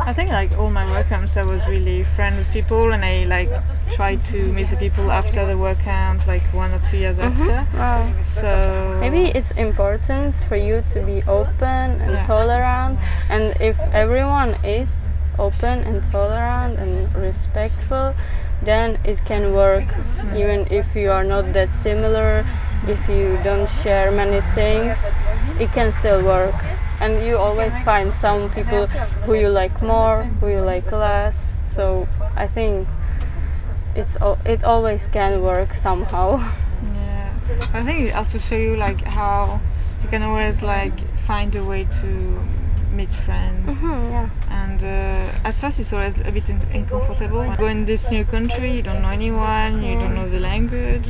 i 0.00 0.12
think 0.12 0.30
like 0.30 0.52
all 0.58 0.70
my 0.70 0.88
work 0.90 1.06
camps 1.08 1.36
i 1.36 1.42
was 1.42 1.66
really 1.66 2.04
friend 2.04 2.36
with 2.36 2.48
people 2.50 2.92
and 2.92 3.04
i 3.04 3.24
like 3.24 3.50
tried 3.90 4.24
to 4.24 4.52
meet 4.52 4.70
the 4.70 4.76
people 4.76 5.10
after 5.10 5.44
the 5.46 5.56
work 5.56 5.78
camp 5.78 6.26
like 6.26 6.42
one 6.54 6.72
or 6.72 6.78
two 6.80 6.98
years 6.98 7.18
mm-hmm. 7.18 7.42
after 7.42 7.78
wow. 7.78 8.22
so 8.22 8.96
maybe 9.00 9.30
it's 9.36 9.50
important 9.52 10.36
for 10.48 10.56
you 10.56 10.82
to 10.82 11.02
be 11.04 11.22
open 11.24 12.00
and 12.00 12.12
yeah. 12.12 12.22
tolerant 12.22 12.98
and 13.28 13.60
if 13.60 13.78
everyone 13.92 14.54
is 14.64 15.08
open 15.38 15.82
and 15.84 16.02
tolerant 16.04 16.78
and 16.78 17.14
respectful 17.14 18.14
then 18.62 18.98
it 19.04 19.20
can 19.24 19.52
work 19.52 19.84
mm. 19.84 20.36
even 20.36 20.66
if 20.72 20.96
you 20.96 21.10
are 21.10 21.24
not 21.24 21.52
that 21.52 21.70
similar 21.70 22.44
if 22.86 23.08
you 23.08 23.38
don't 23.42 23.68
share 23.68 24.10
many 24.10 24.40
things 24.54 25.12
it 25.58 25.72
can 25.72 25.90
still 25.90 26.24
work 26.24 26.54
and 27.00 27.24
you 27.26 27.36
always 27.36 27.78
find 27.82 28.12
some 28.12 28.50
people 28.50 28.86
who 29.24 29.34
you 29.34 29.48
like 29.48 29.82
more 29.82 30.22
who 30.40 30.48
you 30.48 30.60
like 30.60 30.90
less 30.92 31.58
so 31.64 32.08
i 32.36 32.46
think 32.46 32.86
it's 33.94 34.16
it 34.44 34.64
always 34.64 35.06
can 35.06 35.42
work 35.42 35.72
somehow 35.72 36.36
yeah 36.94 37.30
i 37.72 37.82
think 37.82 38.08
it 38.08 38.14
also 38.14 38.38
show 38.38 38.56
you 38.56 38.76
like 38.76 39.02
how 39.02 39.60
you 40.02 40.08
can 40.08 40.22
always 40.22 40.62
like 40.62 40.98
find 41.18 41.56
a 41.56 41.64
way 41.64 41.84
to 41.84 42.40
meet 42.96 43.10
friends. 43.10 43.78
Mm-hmm, 43.78 44.10
yeah. 44.10 44.30
And 44.48 44.82
uh, 44.82 45.48
at 45.48 45.54
first, 45.54 45.78
it's 45.78 45.92
always 45.92 46.18
a 46.20 46.32
bit 46.32 46.48
uncomfortable. 46.48 47.44
Go 47.56 47.66
in 47.66 47.84
this 47.84 48.10
new 48.10 48.24
country, 48.24 48.72
you 48.72 48.82
don't 48.82 49.02
know 49.02 49.10
anyone, 49.10 49.82
you 49.82 49.98
don't 49.98 50.14
know 50.14 50.28
the 50.28 50.40
language, 50.40 51.08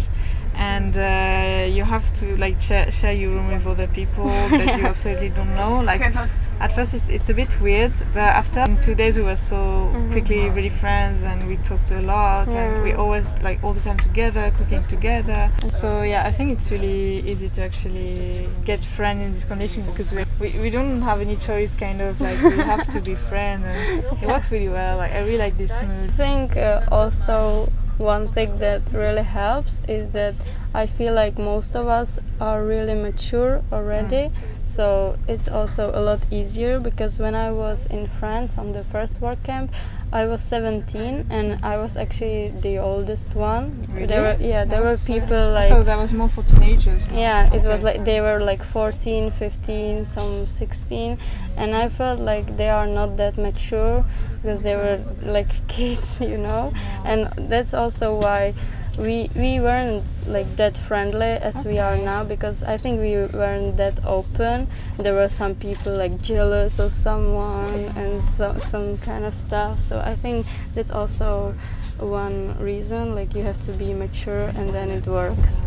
and 0.56 0.96
uh, 0.96 1.66
you 1.70 1.84
have 1.84 2.12
to 2.14 2.36
like 2.38 2.60
share, 2.60 2.90
share 2.90 3.12
your 3.12 3.30
room 3.32 3.52
with 3.52 3.66
other 3.66 3.86
people 3.86 4.26
that 4.50 4.78
you 4.78 4.86
absolutely 4.86 5.28
don't 5.28 5.54
know. 5.54 5.80
Like 5.80 6.00
at 6.00 6.72
first, 6.72 6.94
it's, 6.94 7.10
it's 7.10 7.28
a 7.28 7.34
bit 7.34 7.60
weird, 7.60 7.92
but 8.14 8.20
after 8.20 8.66
two 8.82 8.94
days, 8.94 9.16
we 9.18 9.22
were 9.22 9.36
so 9.36 9.56
mm-hmm. 9.56 10.12
quickly 10.12 10.48
really 10.48 10.70
friends, 10.70 11.22
and 11.22 11.46
we 11.46 11.56
talked 11.58 11.90
a 11.90 12.00
lot, 12.00 12.48
yeah. 12.48 12.56
and 12.56 12.82
we 12.82 12.92
always 12.92 13.38
like 13.42 13.62
all 13.62 13.74
the 13.74 13.80
time 13.80 13.98
together, 13.98 14.50
cooking 14.56 14.82
together. 14.84 15.50
So 15.70 16.02
yeah, 16.02 16.24
I 16.26 16.32
think 16.32 16.52
it's 16.52 16.70
really 16.70 17.20
easy 17.28 17.50
to 17.50 17.62
actually 17.62 18.48
get 18.64 18.84
friends 18.84 19.22
in 19.22 19.32
this 19.32 19.44
condition 19.44 19.84
because 19.84 20.12
we, 20.12 20.24
we, 20.40 20.58
we 20.60 20.70
don't 20.70 21.02
have 21.02 21.20
any 21.20 21.36
choice. 21.36 21.74
Kind 21.74 22.00
of 22.00 22.18
like 22.20 22.42
we 22.42 22.56
have 22.56 22.86
to 22.88 23.00
be 23.00 23.14
friends, 23.30 23.64
and 23.66 24.22
it 24.22 24.26
works 24.26 24.50
really 24.50 24.68
well. 24.68 24.96
Like 24.96 25.12
I 25.12 25.20
really 25.20 25.38
like 25.38 25.58
this 25.58 25.82
mood. 25.82 26.10
I 26.10 26.12
think 26.14 26.56
uh, 26.56 26.86
also 26.90 27.70
one 27.98 28.28
thing 28.32 28.59
that 28.59 28.82
really 28.92 29.22
helps 29.22 29.80
is 29.88 30.11
that 30.12 30.35
I 30.74 30.87
feel 30.87 31.14
like 31.14 31.38
most 31.38 31.74
of 31.74 31.88
us 31.88 32.18
are 32.40 32.64
really 32.64 32.94
mature 32.94 33.62
already. 33.72 34.30
Mm. 34.30 34.65
So 34.76 35.18
it's 35.26 35.48
also 35.48 35.90
a 35.94 36.02
lot 36.02 36.20
easier 36.30 36.78
because 36.78 37.18
when 37.18 37.34
I 37.34 37.50
was 37.50 37.86
in 37.86 38.08
France 38.20 38.58
on 38.58 38.72
the 38.72 38.84
first 38.84 39.22
work 39.22 39.42
camp, 39.42 39.72
I 40.12 40.26
was 40.26 40.42
17 40.42 41.28
and 41.30 41.64
I 41.64 41.78
was 41.78 41.96
actually 41.96 42.52
the 42.60 42.76
oldest 42.76 43.34
one. 43.34 43.86
Really? 43.90 44.06
There 44.06 44.20
were 44.20 44.36
yeah, 44.38 44.66
there 44.66 44.82
were 44.82 44.98
uh, 45.00 45.06
people 45.06 45.52
like 45.52 45.68
So 45.68 45.82
that 45.82 45.96
was 45.96 46.12
more 46.12 46.28
for 46.28 46.42
teenagers. 46.42 47.08
Yeah, 47.08 47.46
it 47.46 47.60
okay. 47.60 47.68
was 47.68 47.82
like 47.82 48.04
they 48.04 48.20
were 48.20 48.38
like 48.38 48.62
14, 48.62 49.30
15, 49.30 50.04
some 50.04 50.46
16 50.46 51.18
and 51.56 51.74
I 51.74 51.88
felt 51.88 52.20
like 52.20 52.58
they 52.58 52.68
are 52.68 52.86
not 52.86 53.16
that 53.16 53.38
mature 53.38 54.04
because 54.42 54.62
they 54.62 54.76
were 54.76 55.02
like 55.22 55.48
kids, 55.68 56.20
you 56.20 56.36
know. 56.36 56.74
And 57.02 57.30
that's 57.48 57.72
also 57.72 58.14
why 58.20 58.52
we 58.98 59.30
we 59.37 59.61
weren't 59.61 60.04
like 60.26 60.56
that 60.56 60.76
friendly 60.76 61.37
as 61.40 61.56
okay. 61.56 61.70
we 61.70 61.78
are 61.78 61.96
now 61.96 62.24
because 62.24 62.62
I 62.62 62.78
think 62.78 63.00
we 63.00 63.16
weren't 63.38 63.76
that 63.76 64.04
open. 64.04 64.68
There 64.98 65.14
were 65.14 65.28
some 65.28 65.54
people 65.54 65.94
like 65.96 66.20
jealous 66.22 66.78
of 66.78 66.92
someone 66.92 67.92
and 67.96 68.22
so, 68.37 68.59
some 68.59 68.98
kind 68.98 69.24
of 69.24 69.35
stuff. 69.35 69.80
So 69.80 70.00
I 70.00 70.16
think 70.16 70.46
that's 70.74 70.90
also 70.90 71.54
one 71.98 72.56
reason. 72.59 73.14
Like 73.14 73.35
you 73.35 73.42
have 73.42 73.61
to 73.66 73.72
be 73.72 73.92
mature 73.92 74.52
and 74.56 74.70
then 74.70 74.90
it 74.90 75.06
works. 75.06 75.61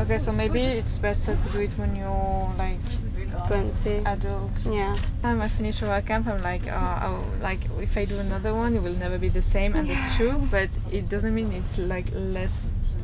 Okay, 0.00 0.18
so 0.18 0.32
maybe 0.32 0.60
it's 0.60 0.96
better 0.98 1.36
to 1.36 1.48
do 1.50 1.60
it 1.60 1.70
when 1.76 1.94
you're 1.94 2.52
like 2.56 2.80
20 3.50 4.06
adults. 4.06 4.66
Yeah. 4.66 4.96
Time 5.22 5.40
I 5.40 5.48
finish 5.48 5.82
our 5.82 6.00
camp, 6.02 6.28
I'm 6.28 6.40
like, 6.40 6.68
uh, 6.68 7.00
oh, 7.02 7.24
like 7.40 7.58
if 7.80 7.96
I 7.96 8.04
do 8.04 8.16
another 8.18 8.54
one, 8.54 8.76
it 8.76 8.82
will 8.82 8.94
never 8.94 9.18
be 9.18 9.28
the 9.28 9.42
same, 9.42 9.74
and 9.74 9.90
it's 9.90 10.14
true. 10.14 10.38
But 10.52 10.70
it 10.92 11.08
doesn't 11.08 11.34
mean 11.34 11.50
it's 11.52 11.76
like 11.76 12.06
less 12.14 12.62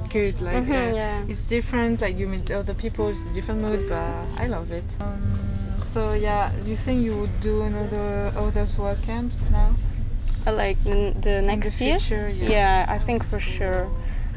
good. 0.09 0.41
Like 0.41 0.63
mm-hmm, 0.63 0.73
uh, 0.73 0.95
yeah. 0.95 1.25
it's 1.29 1.49
different. 1.49 2.01
Like 2.01 2.17
you 2.17 2.29
meet 2.29 2.49
other 2.53 2.75
people, 2.75 3.09
it's 3.09 3.25
a 3.25 3.35
different 3.35 3.61
mood, 3.61 3.89
but 3.89 4.41
I 4.41 4.47
love 4.47 4.71
it. 4.71 4.85
Um, 5.01 5.35
so 5.79 6.13
yeah, 6.13 6.53
do 6.63 6.71
you 6.71 6.77
think 6.77 7.03
you 7.03 7.17
would 7.17 7.41
do 7.41 7.63
another 7.63 8.33
others 8.37 8.79
work 8.79 9.03
camps 9.03 9.51
now? 9.51 9.75
Uh, 10.47 10.53
like 10.53 10.79
the, 10.85 11.13
the 11.23 11.43
next 11.43 11.81
year? 11.81 11.99
Yeah. 12.29 12.51
yeah, 12.51 12.87
I 12.89 12.99
think 13.01 13.27
for 13.27 13.41
sure, 13.41 13.91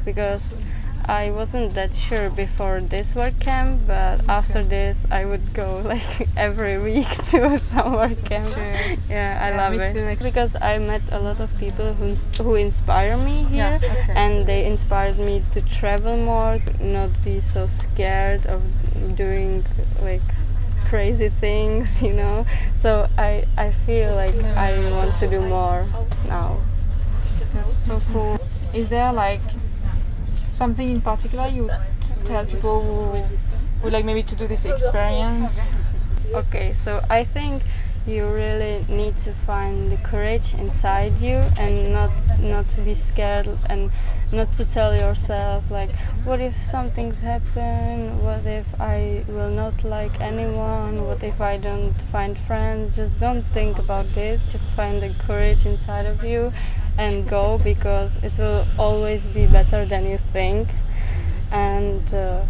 because 0.04 0.56
I 1.04 1.30
wasn't 1.30 1.74
that 1.74 1.94
sure 1.94 2.30
before 2.30 2.80
this 2.80 3.14
work 3.14 3.38
camp, 3.40 3.82
but 3.86 4.20
okay. 4.20 4.32
after 4.32 4.62
this, 4.62 4.96
I 5.10 5.24
would 5.24 5.54
go 5.54 5.78
like 5.84 6.28
every 6.36 6.78
week 6.78 7.08
to 7.30 7.58
some 7.72 7.92
work 7.92 8.24
camp. 8.24 8.54
Yeah, 9.08 9.38
I 9.40 9.50
yeah, 9.50 9.56
love 9.56 9.74
it 9.74 9.96
too, 9.96 10.22
because 10.22 10.56
I 10.60 10.78
met 10.78 11.02
a 11.10 11.18
lot 11.18 11.40
of 11.40 11.50
people 11.58 11.94
who 11.94 12.14
who 12.42 12.54
inspire 12.54 13.16
me 13.16 13.44
here, 13.44 13.78
yeah, 13.82 13.90
okay. 13.90 14.12
and 14.14 14.46
they 14.46 14.66
inspired 14.66 15.18
me 15.18 15.42
to 15.52 15.60
travel 15.62 16.16
more, 16.16 16.60
not 16.80 17.10
be 17.24 17.40
so 17.40 17.66
scared 17.66 18.46
of 18.46 18.62
doing 19.16 19.64
like 20.02 20.22
crazy 20.86 21.28
things, 21.28 22.02
you 22.06 22.12
know. 22.12 22.46
So 22.76 23.08
I 23.16 23.46
I 23.56 23.72
feel 23.86 24.14
like 24.14 24.34
I 24.34 24.90
want 24.90 25.16
to 25.18 25.26
do 25.28 25.40
more 25.40 25.86
now. 26.26 26.60
That's 27.54 27.76
so 27.76 28.00
cool. 28.12 28.38
Is 28.72 28.88
there 28.88 29.12
like 29.12 29.40
something 30.50 30.88
in 30.88 31.00
particular 31.00 31.46
you 31.48 31.64
would 31.64 32.24
tell 32.24 32.44
people 32.44 32.82
who 32.82 33.36
would 33.82 33.92
like 33.92 34.04
maybe 34.04 34.22
to 34.22 34.36
do 34.36 34.46
this 34.46 34.64
experience? 34.64 35.66
Okay, 36.34 36.74
so 36.84 37.04
I 37.10 37.24
think 37.24 37.62
you 38.06 38.26
really 38.26 38.84
need 38.88 39.16
to 39.18 39.32
find 39.46 39.90
the 39.92 39.96
courage 39.98 40.54
inside 40.54 41.20
you 41.20 41.36
and 41.56 41.92
not 41.92 42.10
not 42.40 42.68
to 42.70 42.80
be 42.80 42.94
scared 42.94 43.48
and 43.68 43.90
not 44.32 44.52
to 44.52 44.64
tell 44.64 44.94
yourself 44.94 45.64
like 45.70 45.94
what 46.24 46.40
if 46.40 46.56
something's 46.56 47.20
happen 47.20 48.22
what 48.22 48.46
if 48.46 48.66
i 48.80 49.24
will 49.28 49.50
not 49.50 49.82
like 49.82 50.20
anyone 50.20 51.04
what 51.06 51.22
if 51.22 51.40
i 51.40 51.56
don't 51.56 51.94
find 52.12 52.38
friends 52.38 52.96
just 52.96 53.18
don't 53.18 53.42
think 53.52 53.78
about 53.78 54.06
this 54.14 54.40
just 54.50 54.72
find 54.74 55.02
the 55.02 55.12
courage 55.26 55.66
inside 55.66 56.06
of 56.06 56.22
you 56.22 56.52
and 57.00 57.26
go 57.28 57.58
because 57.64 58.16
it 58.16 58.36
will 58.36 58.66
always 58.78 59.26
be 59.28 59.46
better 59.46 59.86
than 59.86 60.04
you 60.06 60.18
think. 60.32 60.68
And 61.50 62.12
uh, 62.12 62.44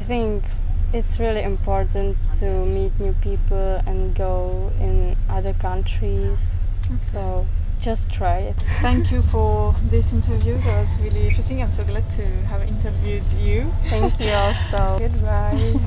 I 0.00 0.04
think 0.04 0.44
it's 0.92 1.20
really 1.20 1.42
important 1.42 2.16
to 2.40 2.46
meet 2.66 2.98
new 2.98 3.12
people 3.20 3.80
and 3.86 4.14
go 4.14 4.72
in 4.80 5.16
other 5.28 5.54
countries. 5.54 6.56
Okay. 6.86 6.96
So 7.12 7.46
just 7.80 8.10
try 8.10 8.38
it. 8.38 8.56
Thank 8.80 9.10
you 9.10 9.22
for 9.22 9.74
this 9.84 10.12
interview. 10.12 10.54
That 10.58 10.80
was 10.80 10.98
really 10.98 11.26
interesting. 11.28 11.62
I'm 11.62 11.72
so 11.72 11.84
glad 11.84 12.08
to 12.10 12.26
have 12.46 12.62
interviewed 12.62 13.24
you. 13.32 13.72
Thank 13.86 14.20
you 14.20 14.30
also. 14.30 14.98
Goodbye. 15.08 15.80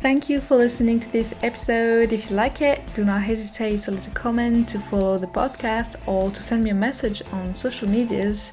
Thank 0.00 0.28
you 0.28 0.38
for 0.38 0.56
listening 0.56 1.00
to 1.00 1.10
this 1.10 1.34
episode. 1.42 2.12
If 2.12 2.30
you 2.30 2.36
like 2.36 2.62
it, 2.62 2.80
do 2.94 3.04
not 3.04 3.20
hesitate 3.22 3.80
to 3.80 3.90
leave 3.90 4.06
a 4.06 4.10
comment, 4.10 4.68
to 4.68 4.78
follow 4.78 5.18
the 5.18 5.26
podcast, 5.26 5.96
or 6.06 6.30
to 6.30 6.40
send 6.40 6.62
me 6.62 6.70
a 6.70 6.74
message 6.74 7.20
on 7.32 7.52
social 7.56 7.88
medias. 7.88 8.52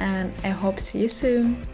And 0.00 0.34
I 0.42 0.48
hope 0.48 0.78
to 0.78 0.82
see 0.82 1.02
you 1.02 1.08
soon. 1.08 1.64